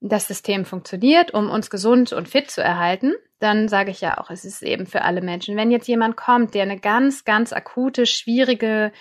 das 0.00 0.26
System 0.26 0.64
funktioniert, 0.64 1.32
um 1.32 1.48
uns 1.48 1.70
gesund 1.70 2.12
und 2.12 2.28
fit 2.28 2.50
zu 2.50 2.62
erhalten, 2.62 3.14
dann 3.38 3.68
sage 3.68 3.90
ich 3.90 4.00
ja 4.00 4.18
auch, 4.18 4.30
es 4.30 4.44
ist 4.44 4.62
eben 4.62 4.86
für 4.86 5.02
alle 5.02 5.20
Menschen. 5.20 5.56
Wenn 5.56 5.70
jetzt 5.70 5.88
jemand 5.88 6.16
kommt, 6.16 6.54
der 6.54 6.62
eine 6.62 6.78
ganz, 6.78 7.24
ganz 7.24 7.52
akute, 7.52 8.06
schwierige 8.06 8.92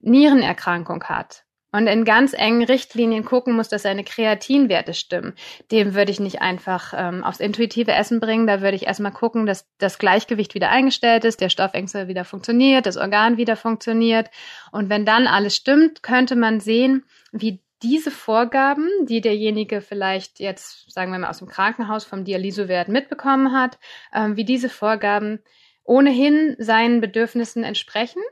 Nierenerkrankung 0.00 1.04
hat, 1.04 1.44
und 1.72 1.86
in 1.86 2.04
ganz 2.04 2.34
engen 2.34 2.62
Richtlinien 2.62 3.24
gucken 3.24 3.56
muss, 3.56 3.68
dass 3.68 3.82
seine 3.82 4.04
Kreatinwerte 4.04 4.94
stimmen. 4.94 5.34
Dem 5.70 5.94
würde 5.94 6.12
ich 6.12 6.20
nicht 6.20 6.42
einfach 6.42 6.92
ähm, 6.94 7.24
aufs 7.24 7.40
intuitive 7.40 7.92
Essen 7.92 8.20
bringen. 8.20 8.46
Da 8.46 8.60
würde 8.60 8.76
ich 8.76 8.86
erstmal 8.86 9.12
gucken, 9.12 9.46
dass 9.46 9.66
das 9.78 9.98
Gleichgewicht 9.98 10.54
wieder 10.54 10.68
eingestellt 10.70 11.24
ist, 11.24 11.40
der 11.40 11.48
Stoffwechsel 11.48 12.08
wieder 12.08 12.24
funktioniert, 12.24 12.86
das 12.86 12.98
Organ 12.98 13.38
wieder 13.38 13.56
funktioniert. 13.56 14.30
Und 14.70 14.90
wenn 14.90 15.06
dann 15.06 15.26
alles 15.26 15.56
stimmt, 15.56 16.02
könnte 16.02 16.36
man 16.36 16.60
sehen, 16.60 17.04
wie 17.32 17.60
diese 17.82 18.10
Vorgaben, 18.10 18.88
die 19.06 19.20
derjenige 19.20 19.80
vielleicht 19.80 20.38
jetzt, 20.38 20.92
sagen 20.92 21.10
wir 21.10 21.18
mal, 21.18 21.30
aus 21.30 21.38
dem 21.38 21.48
Krankenhaus 21.48 22.04
vom 22.04 22.24
Dialysewert 22.24 22.88
mitbekommen 22.88 23.52
hat, 23.52 23.78
ähm, 24.14 24.36
wie 24.36 24.44
diese 24.44 24.68
Vorgaben 24.68 25.40
ohnehin 25.84 26.54
seinen 26.58 27.00
Bedürfnissen 27.00 27.64
entsprechen 27.64 28.22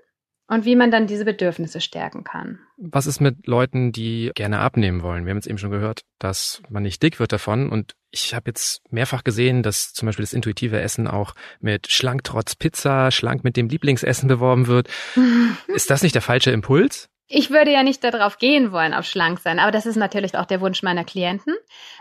und 0.50 0.64
wie 0.64 0.74
man 0.74 0.90
dann 0.90 1.06
diese 1.06 1.24
Bedürfnisse 1.24 1.80
stärken 1.80 2.24
kann. 2.24 2.58
Was 2.76 3.06
ist 3.06 3.20
mit 3.20 3.46
Leuten, 3.46 3.92
die 3.92 4.32
gerne 4.34 4.58
abnehmen 4.58 5.02
wollen? 5.02 5.24
Wir 5.24 5.30
haben 5.30 5.38
jetzt 5.38 5.46
eben 5.46 5.58
schon 5.58 5.70
gehört, 5.70 6.02
dass 6.18 6.60
man 6.68 6.82
nicht 6.82 7.02
dick 7.02 7.20
wird 7.20 7.30
davon 7.32 7.70
und 7.70 7.94
ich 8.10 8.34
habe 8.34 8.50
jetzt 8.50 8.82
mehrfach 8.90 9.22
gesehen, 9.22 9.62
dass 9.62 9.92
zum 9.92 10.06
Beispiel 10.06 10.24
das 10.24 10.32
intuitive 10.32 10.80
Essen 10.80 11.06
auch 11.06 11.36
mit 11.60 11.86
schlank 11.86 12.24
trotz 12.24 12.56
Pizza, 12.56 13.12
schlank 13.12 13.44
mit 13.44 13.56
dem 13.56 13.68
Lieblingsessen 13.68 14.28
beworben 14.28 14.66
wird. 14.66 14.88
ist 15.68 15.88
das 15.88 16.02
nicht 16.02 16.16
der 16.16 16.22
falsche 16.22 16.50
Impuls? 16.50 17.08
Ich 17.32 17.50
würde 17.50 17.70
ja 17.70 17.84
nicht 17.84 18.02
darauf 18.02 18.38
gehen 18.38 18.72
wollen, 18.72 18.92
auf 18.92 19.04
schlank 19.04 19.38
sein, 19.38 19.60
aber 19.60 19.70
das 19.70 19.86
ist 19.86 19.94
natürlich 19.94 20.36
auch 20.36 20.46
der 20.46 20.60
Wunsch 20.60 20.82
meiner 20.82 21.04
Klienten 21.04 21.54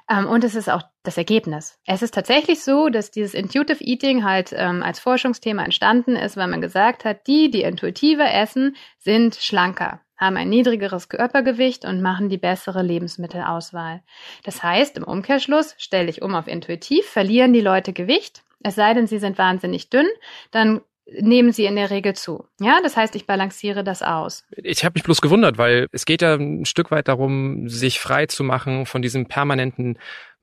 ähm, 0.09 0.25
und 0.25 0.43
es 0.43 0.55
ist 0.55 0.71
auch 0.71 0.81
das 1.03 1.19
Ergebnis. 1.19 1.77
Es 1.85 2.01
ist 2.01 2.15
tatsächlich 2.15 2.63
so, 2.63 2.89
dass 2.89 3.11
dieses 3.11 3.35
Intuitive 3.35 3.83
Eating 3.83 4.23
halt 4.23 4.55
ähm, 4.57 4.81
als 4.81 4.99
Forschungsthema 4.99 5.63
entstanden 5.63 6.15
ist, 6.15 6.35
weil 6.35 6.47
man 6.47 6.61
gesagt 6.61 7.05
hat, 7.05 7.27
die, 7.27 7.51
die 7.51 7.61
intuitiver 7.61 8.33
essen, 8.33 8.75
sind 8.97 9.35
schlanker, 9.35 10.01
haben 10.17 10.35
ein 10.35 10.49
niedrigeres 10.49 11.09
Körpergewicht 11.09 11.85
und 11.85 12.01
machen 12.01 12.29
die 12.29 12.39
bessere 12.39 12.81
Lebensmittelauswahl. 12.81 14.01
Das 14.45 14.63
heißt, 14.63 14.97
im 14.97 15.03
Umkehrschluss 15.03 15.75
stelle 15.77 16.09
ich 16.09 16.23
um 16.23 16.33
auf 16.33 16.47
intuitiv, 16.47 17.05
verlieren 17.05 17.53
die 17.53 17.61
Leute 17.61 17.93
Gewicht, 17.93 18.41
es 18.63 18.73
sei 18.73 18.95
denn, 18.95 19.05
sie 19.05 19.19
sind 19.19 19.37
wahnsinnig 19.37 19.91
dünn, 19.91 20.07
dann 20.49 20.81
nehmen 21.19 21.51
sie 21.51 21.65
in 21.65 21.75
der 21.75 21.89
Regel 21.89 22.15
zu. 22.15 22.45
Ja, 22.59 22.79
das 22.83 22.95
heißt, 22.95 23.15
ich 23.15 23.25
balanciere 23.25 23.83
das 23.83 24.01
aus. 24.01 24.45
Ich 24.55 24.83
habe 24.83 24.93
mich 24.95 25.03
bloß 25.03 25.21
gewundert, 25.21 25.57
weil 25.57 25.87
es 25.91 26.05
geht 26.05 26.21
ja 26.21 26.35
ein 26.35 26.65
Stück 26.65 26.91
weit 26.91 27.07
darum, 27.07 27.69
sich 27.69 27.99
frei 27.99 28.25
zu 28.25 28.43
machen 28.43 28.85
von 28.85 29.01
diesem 29.01 29.27
permanenten 29.27 29.97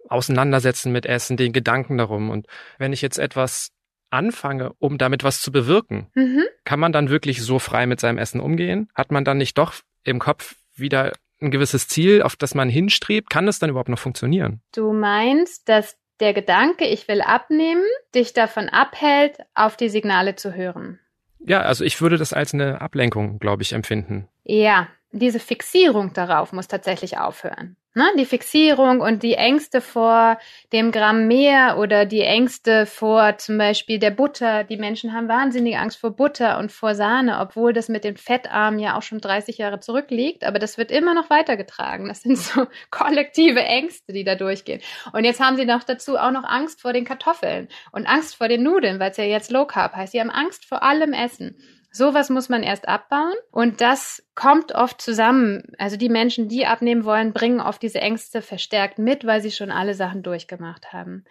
Auseinandersetzen 0.09 0.93
mit 0.93 1.07
Essen, 1.07 1.37
den 1.37 1.53
Gedanken 1.53 1.99
darum. 1.99 2.31
Und 2.31 2.47
wenn 2.79 2.93
ich 2.93 3.03
jetzt 3.03 3.19
etwas 3.19 3.71
anfange, 4.11 4.73
um 4.79 4.99
damit 4.99 5.25
was 5.25 5.41
zu 5.41 5.51
bewirken, 5.51 6.07
mhm. 6.15 6.45
kann 6.65 6.81
man 6.81 6.93
dann 6.93 7.11
wirklich 7.11 7.43
so 7.43 7.59
frei 7.59 7.87
mit 7.87 8.01
seinem 8.01 8.19
Essen 8.19 8.41
umgehen? 8.41 8.89
Hat 8.95 9.11
man 9.11 9.25
dann 9.25 9.39
nicht 9.39 9.59
doch 9.59 9.75
im 10.05 10.19
Kopf 10.19 10.55
wieder 10.75 11.13
ein 11.41 11.51
gewisses 11.51 11.89
Ziel, 11.89 12.23
auf 12.23 12.37
das 12.37 12.55
man 12.55 12.69
hinstrebt? 12.69 13.31
Kann 13.31 13.47
das 13.47 13.59
dann 13.59 13.71
überhaupt 13.71 13.89
noch 13.89 13.99
funktionieren? 13.99 14.61
Du 14.75 14.93
meinst, 14.93 15.69
dass 15.69 15.97
der 16.21 16.35
Gedanke, 16.35 16.87
ich 16.87 17.09
will 17.09 17.21
abnehmen, 17.21 17.85
dich 18.15 18.33
davon 18.33 18.69
abhält, 18.69 19.39
auf 19.55 19.77
die 19.77 19.89
Signale 19.89 20.37
zu 20.37 20.55
hören. 20.55 20.99
Ja, 21.41 21.63
also 21.63 21.85
ich 21.85 22.01
würde 22.01 22.17
das 22.17 22.33
als 22.33 22.55
eine 22.55 22.81
Ablenkung, 22.81 23.39
glaube 23.39 23.63
ich, 23.63 23.73
empfinden. 23.73 24.29
Ja, 24.43 24.89
diese 25.13 25.41
Fixierung 25.41 26.13
darauf 26.13 26.53
muss 26.53 26.69
tatsächlich 26.69 27.19
aufhören. 27.19 27.77
Ne? 27.97 28.05
Die 28.19 28.27
Fixierung 28.27 29.01
und 29.01 29.23
die 29.23 29.35
Ängste 29.35 29.81
vor 29.81 30.39
dem 30.71 30.93
Gramm 30.93 31.29
mehr 31.29 31.79
oder 31.79 32.05
die 32.05 32.21
Ängste 32.21 32.85
vor 32.85 33.39
zum 33.39 33.57
Beispiel 33.57 33.99
der 33.99 34.11
Butter. 34.11 34.65
Die 34.65 34.77
Menschen 34.77 35.15
haben 35.15 35.29
wahnsinnige 35.29 35.79
Angst 35.79 35.99
vor 35.99 36.11
Butter 36.11 36.59
und 36.59 36.71
vor 36.71 36.95
Sahne, 36.95 37.41
obwohl 37.41 37.73
das 37.73 37.89
mit 37.89 38.05
den 38.05 38.19
Fettarmen 38.19 38.79
ja 38.79 38.99
auch 38.99 39.03
schon 39.03 39.23
30 39.23 39.57
Jahre 39.57 39.81
zurückliegt. 39.81 40.45
Aber 40.45 40.59
das 40.59 40.77
wird 40.77 40.91
immer 40.91 41.15
noch 41.15 41.31
weitergetragen. 41.31 42.09
Das 42.09 42.21
sind 42.21 42.37
so 42.37 42.67
kollektive 42.91 43.63
Ängste, 43.63 44.13
die 44.13 44.25
da 44.25 44.35
durchgehen. 44.35 44.83
Und 45.15 45.25
jetzt 45.25 45.41
haben 45.41 45.57
sie 45.57 45.65
noch 45.65 45.83
dazu 45.83 46.19
auch 46.19 46.33
noch 46.33 46.45
Angst 46.45 46.83
vor 46.83 46.93
den 46.93 47.07
Kartoffeln 47.07 47.69
und 47.93 48.07
Angst 48.07 48.37
vor 48.37 48.49
den 48.49 48.63
Nudeln, 48.63 49.01
weil 49.01 49.13
es 49.13 49.17
ja 49.17 49.25
jetzt 49.25 49.51
Low 49.51 49.65
Carb 49.65 49.95
heißt. 49.95 50.13
Sie 50.13 50.21
haben 50.21 50.29
Angst 50.29 50.67
vor 50.67 50.83
allem 50.83 51.15
Essen. 51.15 51.57
Sowas 51.97 52.29
muss 52.29 52.51
man 52.51 52.63
erst 52.63 52.89
abbauen 52.89 53.33
und 53.51 53.81
das 53.81 54.23
kommt 54.35 54.73
oft 54.73 55.01
zusammen. 55.01 55.73
Also 55.79 55.97
die 55.97 56.11
Menschen, 56.11 56.47
die 56.47 56.67
abnehmen 56.67 57.07
wollen, 57.07 57.33
bringen 57.33 57.59
oft 57.59 57.81
diese 57.81 58.03
Ängste 58.03 58.43
verstärkt 58.43 58.99
mit, 58.99 59.25
weil 59.25 59.41
sie 59.41 59.51
schon 59.51 59.71
alle 59.71 59.95
Sachen 59.95 60.23
durchgemacht 60.23 60.93
haben. 60.93 61.25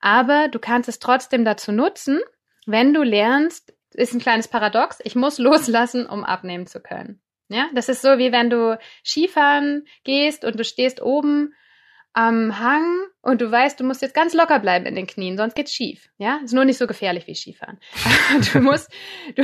Aber 0.00 0.48
du 0.48 0.58
kannst 0.58 0.88
es 0.88 1.00
trotzdem 1.00 1.44
dazu 1.44 1.70
nutzen, 1.70 2.20
wenn 2.64 2.94
du 2.94 3.02
lernst, 3.02 3.74
ist 3.92 4.14
ein 4.14 4.20
kleines 4.20 4.48
Paradox, 4.48 5.00
ich 5.04 5.16
muss 5.16 5.36
loslassen, 5.50 6.06
um 6.06 6.24
abnehmen 6.24 6.66
zu 6.66 6.80
können. 6.80 7.20
Ja, 7.48 7.66
das 7.74 7.90
ist 7.90 8.00
so 8.00 8.16
wie 8.16 8.32
wenn 8.32 8.48
du 8.48 8.78
Skifahren 9.04 9.86
gehst 10.02 10.46
und 10.46 10.58
du 10.58 10.64
stehst 10.64 11.02
oben 11.02 11.52
am 12.16 12.58
Hang 12.58 13.08
und 13.20 13.42
du 13.42 13.50
weißt, 13.50 13.78
du 13.78 13.84
musst 13.84 14.00
jetzt 14.00 14.14
ganz 14.14 14.32
locker 14.32 14.58
bleiben 14.58 14.86
in 14.86 14.94
den 14.94 15.06
Knien, 15.06 15.36
sonst 15.36 15.54
geht's 15.54 15.74
schief. 15.74 16.08
Ja, 16.16 16.38
ist 16.42 16.54
nur 16.54 16.64
nicht 16.64 16.78
so 16.78 16.86
gefährlich 16.86 17.26
wie 17.26 17.34
Skifahren. 17.34 17.78
du 18.52 18.60
musst, 18.60 18.90
du, 19.34 19.42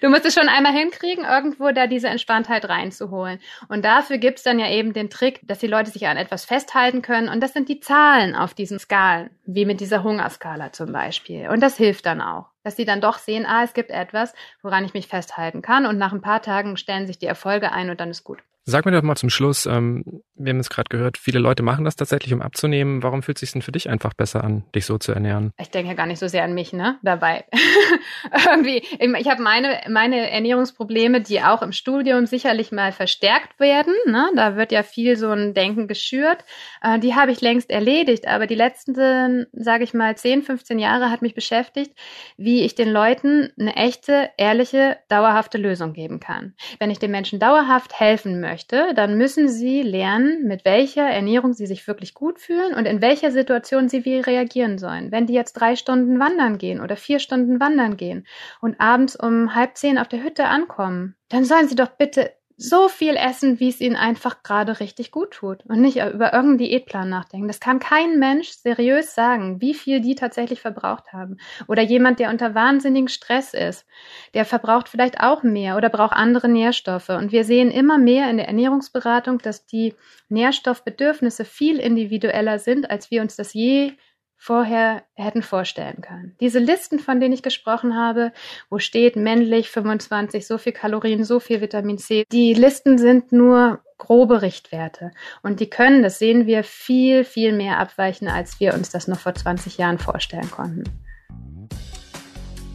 du 0.00 0.08
musst 0.08 0.24
es 0.24 0.34
schon 0.34 0.48
einmal 0.48 0.72
hinkriegen, 0.72 1.24
irgendwo 1.24 1.72
da 1.72 1.88
diese 1.88 2.06
Entspanntheit 2.06 2.68
reinzuholen. 2.68 3.40
Und 3.68 3.84
dafür 3.84 4.18
gibt's 4.18 4.44
dann 4.44 4.60
ja 4.60 4.70
eben 4.70 4.92
den 4.92 5.10
Trick, 5.10 5.40
dass 5.42 5.58
die 5.58 5.66
Leute 5.66 5.90
sich 5.90 6.06
an 6.06 6.16
etwas 6.16 6.44
festhalten 6.44 7.02
können. 7.02 7.28
Und 7.28 7.40
das 7.40 7.54
sind 7.54 7.68
die 7.68 7.80
Zahlen 7.80 8.36
auf 8.36 8.54
diesen 8.54 8.78
Skalen, 8.78 9.30
wie 9.44 9.64
mit 9.64 9.80
dieser 9.80 10.04
Hungerskala 10.04 10.70
zum 10.70 10.92
Beispiel. 10.92 11.48
Und 11.48 11.60
das 11.60 11.76
hilft 11.76 12.06
dann 12.06 12.20
auch, 12.20 12.50
dass 12.62 12.76
sie 12.76 12.84
dann 12.84 13.00
doch 13.00 13.18
sehen, 13.18 13.46
ah, 13.46 13.64
es 13.64 13.74
gibt 13.74 13.90
etwas, 13.90 14.32
woran 14.62 14.84
ich 14.84 14.94
mich 14.94 15.08
festhalten 15.08 15.60
kann. 15.60 15.86
Und 15.86 15.98
nach 15.98 16.12
ein 16.12 16.22
paar 16.22 16.40
Tagen 16.40 16.76
stellen 16.76 17.08
sich 17.08 17.18
die 17.18 17.26
Erfolge 17.26 17.72
ein 17.72 17.90
und 17.90 17.98
dann 17.98 18.10
ist 18.10 18.22
gut. 18.22 18.44
Sag 18.64 18.84
mir 18.84 18.92
doch 18.92 19.02
mal 19.02 19.16
zum 19.16 19.28
Schluss, 19.28 19.66
ähm, 19.66 20.04
wir 20.36 20.50
haben 20.50 20.60
es 20.60 20.70
gerade 20.70 20.88
gehört, 20.88 21.18
viele 21.18 21.40
Leute 21.40 21.64
machen 21.64 21.84
das 21.84 21.96
tatsächlich, 21.96 22.32
um 22.32 22.40
abzunehmen. 22.40 23.02
Warum 23.02 23.22
fühlt 23.22 23.36
es 23.36 23.40
sich 23.40 23.52
denn 23.52 23.62
für 23.62 23.72
dich 23.72 23.88
einfach 23.90 24.14
besser 24.14 24.44
an, 24.44 24.64
dich 24.74 24.86
so 24.86 24.98
zu 24.98 25.12
ernähren? 25.12 25.52
Ich 25.58 25.70
denke 25.70 25.88
ja 25.88 25.94
gar 25.94 26.06
nicht 26.06 26.20
so 26.20 26.28
sehr 26.28 26.44
an 26.44 26.54
mich, 26.54 26.72
ne? 26.72 26.98
Dabei. 27.02 27.44
Irgendwie, 28.46 28.84
ich 28.98 29.28
habe 29.28 29.42
meine, 29.42 29.80
meine 29.88 30.30
Ernährungsprobleme, 30.30 31.20
die 31.20 31.42
auch 31.42 31.62
im 31.62 31.72
Studium 31.72 32.26
sicherlich 32.26 32.70
mal 32.70 32.92
verstärkt 32.92 33.58
werden. 33.58 33.94
Ne? 34.06 34.30
Da 34.36 34.56
wird 34.56 34.70
ja 34.70 34.84
viel 34.84 35.16
so 35.16 35.30
ein 35.30 35.54
Denken 35.54 35.88
geschürt. 35.88 36.44
Äh, 36.82 37.00
die 37.00 37.16
habe 37.16 37.32
ich 37.32 37.40
längst 37.40 37.70
erledigt, 37.70 38.28
aber 38.28 38.46
die 38.46 38.54
letzten, 38.54 39.46
sage 39.52 39.84
ich 39.84 39.92
mal, 39.92 40.16
10, 40.16 40.42
15 40.42 40.78
Jahre 40.78 41.10
hat 41.10 41.22
mich 41.22 41.34
beschäftigt, 41.34 41.96
wie 42.36 42.62
ich 42.62 42.76
den 42.76 42.90
Leuten 42.90 43.50
eine 43.58 43.74
echte, 43.74 44.30
ehrliche, 44.38 44.98
dauerhafte 45.08 45.58
Lösung 45.58 45.92
geben 45.94 46.20
kann. 46.20 46.54
Wenn 46.78 46.92
ich 46.92 47.00
den 47.00 47.10
Menschen 47.10 47.40
dauerhaft 47.40 47.98
helfen 47.98 48.40
möchte, 48.40 48.51
möchte, 48.52 48.92
dann 48.94 49.16
müssen 49.16 49.48
Sie 49.48 49.80
lernen, 49.80 50.46
mit 50.46 50.66
welcher 50.66 51.08
Ernährung 51.08 51.54
Sie 51.54 51.66
sich 51.66 51.86
wirklich 51.88 52.12
gut 52.12 52.38
fühlen 52.38 52.74
und 52.74 52.84
in 52.84 53.00
welcher 53.00 53.30
Situation 53.30 53.88
Sie 53.88 54.04
wie 54.04 54.20
reagieren 54.20 54.76
sollen. 54.76 55.10
Wenn 55.10 55.26
die 55.26 55.32
jetzt 55.32 55.54
drei 55.54 55.74
Stunden 55.74 56.20
wandern 56.20 56.58
gehen 56.58 56.82
oder 56.82 56.96
vier 56.96 57.18
Stunden 57.18 57.60
wandern 57.60 57.96
gehen 57.96 58.26
und 58.60 58.78
abends 58.78 59.16
um 59.16 59.54
halb 59.54 59.78
zehn 59.78 59.96
auf 59.96 60.08
der 60.08 60.22
Hütte 60.22 60.44
ankommen, 60.44 61.14
dann 61.30 61.46
sollen 61.46 61.66
Sie 61.66 61.76
doch 61.76 61.88
bitte 61.96 62.30
so 62.56 62.88
viel 62.88 63.16
essen, 63.16 63.60
wie 63.60 63.68
es 63.68 63.80
ihnen 63.80 63.96
einfach 63.96 64.42
gerade 64.42 64.80
richtig 64.80 65.10
gut 65.10 65.32
tut 65.32 65.64
und 65.66 65.80
nicht 65.80 65.96
über 65.96 66.32
irgendeinen 66.32 66.58
Diätplan 66.58 67.08
nachdenken. 67.08 67.48
Das 67.48 67.60
kann 67.60 67.78
kein 67.78 68.18
Mensch 68.18 68.50
seriös 68.50 69.14
sagen, 69.14 69.60
wie 69.60 69.74
viel 69.74 70.00
die 70.00 70.14
tatsächlich 70.14 70.60
verbraucht 70.60 71.12
haben. 71.12 71.38
Oder 71.68 71.82
jemand, 71.82 72.18
der 72.18 72.30
unter 72.30 72.54
wahnsinnigen 72.54 73.08
Stress 73.08 73.54
ist, 73.54 73.86
der 74.34 74.44
verbraucht 74.44 74.88
vielleicht 74.88 75.20
auch 75.20 75.42
mehr 75.42 75.76
oder 75.76 75.88
braucht 75.88 76.14
andere 76.14 76.48
Nährstoffe. 76.48 77.08
Und 77.08 77.32
wir 77.32 77.44
sehen 77.44 77.70
immer 77.70 77.98
mehr 77.98 78.30
in 78.30 78.36
der 78.36 78.46
Ernährungsberatung, 78.46 79.38
dass 79.38 79.66
die 79.66 79.94
Nährstoffbedürfnisse 80.28 81.44
viel 81.44 81.78
individueller 81.78 82.58
sind, 82.58 82.90
als 82.90 83.10
wir 83.10 83.22
uns 83.22 83.36
das 83.36 83.54
je 83.54 83.92
vorher 84.42 85.04
hätten 85.14 85.40
vorstellen 85.40 86.00
können. 86.00 86.34
Diese 86.40 86.58
Listen, 86.58 86.98
von 86.98 87.20
denen 87.20 87.32
ich 87.32 87.44
gesprochen 87.44 87.94
habe, 87.94 88.32
wo 88.70 88.80
steht 88.80 89.14
männlich 89.14 89.70
25, 89.70 90.48
so 90.48 90.58
viel 90.58 90.72
Kalorien, 90.72 91.22
so 91.22 91.38
viel 91.38 91.60
Vitamin 91.60 91.96
C, 91.96 92.24
die 92.32 92.52
Listen 92.52 92.98
sind 92.98 93.30
nur 93.30 93.84
grobe 93.98 94.42
Richtwerte 94.42 95.12
und 95.44 95.60
die 95.60 95.70
können, 95.70 96.02
das 96.02 96.18
sehen 96.18 96.48
wir, 96.48 96.64
viel, 96.64 97.22
viel 97.22 97.52
mehr 97.52 97.78
abweichen, 97.78 98.26
als 98.26 98.58
wir 98.58 98.74
uns 98.74 98.90
das 98.90 99.06
noch 99.06 99.20
vor 99.20 99.32
20 99.32 99.78
Jahren 99.78 100.00
vorstellen 100.00 100.50
konnten. 100.50 100.82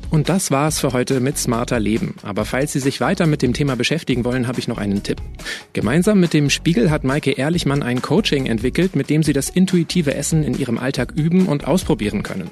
Und 0.09 0.29
das 0.29 0.51
war's 0.51 0.79
für 0.79 0.93
heute 0.93 1.19
mit 1.19 1.37
Smarter 1.37 1.79
Leben. 1.79 2.15
Aber 2.23 2.45
falls 2.45 2.71
Sie 2.71 2.79
sich 2.79 3.01
weiter 3.01 3.27
mit 3.27 3.41
dem 3.41 3.53
Thema 3.53 3.75
beschäftigen 3.75 4.23
wollen, 4.23 4.47
habe 4.47 4.59
ich 4.59 4.67
noch 4.67 4.77
einen 4.77 5.03
Tipp. 5.03 5.21
Gemeinsam 5.73 6.19
mit 6.19 6.33
dem 6.33 6.49
Spiegel 6.49 6.89
hat 6.89 7.03
Maike 7.03 7.31
Ehrlichmann 7.31 7.83
ein 7.83 8.01
Coaching 8.01 8.45
entwickelt, 8.45 8.95
mit 8.95 9.09
dem 9.09 9.21
Sie 9.21 9.33
das 9.33 9.49
intuitive 9.49 10.15
Essen 10.15 10.43
in 10.43 10.57
Ihrem 10.57 10.77
Alltag 10.77 11.11
üben 11.15 11.47
und 11.47 11.67
ausprobieren 11.67 12.23
können. 12.23 12.49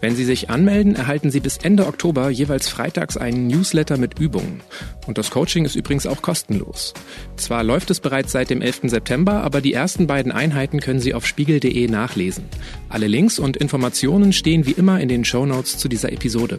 Wenn 0.00 0.14
Sie 0.14 0.24
sich 0.24 0.50
anmelden, 0.50 0.94
erhalten 0.94 1.30
Sie 1.30 1.40
bis 1.40 1.56
Ende 1.58 1.86
Oktober 1.86 2.28
jeweils 2.28 2.68
freitags 2.68 3.16
einen 3.16 3.46
Newsletter 3.46 3.96
mit 3.96 4.18
Übungen. 4.18 4.60
Und 5.06 5.18
das 5.18 5.30
Coaching 5.30 5.64
ist 5.64 5.74
übrigens 5.74 6.06
auch 6.06 6.22
kostenlos. 6.22 6.92
Zwar 7.36 7.64
läuft 7.64 7.90
es 7.90 8.00
bereits 8.00 8.32
seit 8.32 8.50
dem 8.50 8.60
11. 8.60 8.82
September, 8.84 9.42
aber 9.42 9.60
die 9.60 9.72
ersten 9.72 10.06
beiden 10.06 10.32
Einheiten 10.32 10.80
können 10.80 11.00
Sie 11.00 11.14
auf 11.14 11.26
spiegel.de 11.26 11.88
nachlesen. 11.88 12.44
Alle 12.88 13.06
Links 13.06 13.38
und 13.38 13.56
Informationen 13.56 14.32
stehen 14.32 14.66
wie 14.66 14.72
immer 14.72 15.00
in 15.00 15.08
den 15.08 15.24
Show 15.24 15.46
Notes 15.46 15.78
zu 15.78 15.88
dieser 15.88 16.12
Episode. 16.12 16.58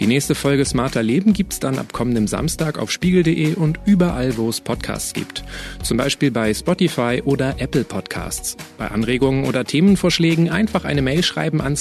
Die 0.00 0.08
nächste 0.08 0.34
Folge 0.34 0.64
Smarter 0.64 1.04
Leben 1.04 1.34
gibt's 1.34 1.60
dann 1.60 1.78
ab 1.78 1.92
kommendem 1.92 2.26
Samstag 2.26 2.78
auf 2.78 2.90
spiegel.de 2.90 3.54
und 3.54 3.78
überall, 3.84 4.36
wo 4.36 4.48
es 4.48 4.60
Podcasts 4.60 5.12
gibt. 5.12 5.44
Zum 5.82 5.96
Beispiel 5.96 6.32
bei 6.32 6.52
Spotify 6.52 7.22
oder 7.24 7.60
Apple 7.60 7.84
Podcasts. 7.84 8.56
Bei 8.76 8.88
Anregungen 8.88 9.44
oder 9.44 9.64
Themenvorschlägen 9.64 10.48
einfach 10.48 10.84
eine 10.84 11.00
Mail 11.00 11.22
schreiben 11.22 11.60
an 11.60 11.76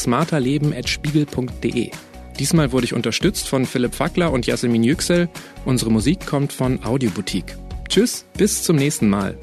smarterleben.spiegel.de. 0.87 1.91
Diesmal 2.39 2.71
wurde 2.71 2.85
ich 2.85 2.93
unterstützt 2.93 3.47
von 3.47 3.65
Philipp 3.65 3.93
Fackler 3.93 4.31
und 4.31 4.47
Jasmin 4.47 4.83
Yüksel. 4.83 5.29
Unsere 5.65 5.91
Musik 5.91 6.25
kommt 6.25 6.51
von 6.51 6.83
Audioboutique. 6.83 7.55
Tschüss, 7.87 8.25
bis 8.37 8.63
zum 8.63 8.75
nächsten 8.75 9.09
Mal. 9.09 9.37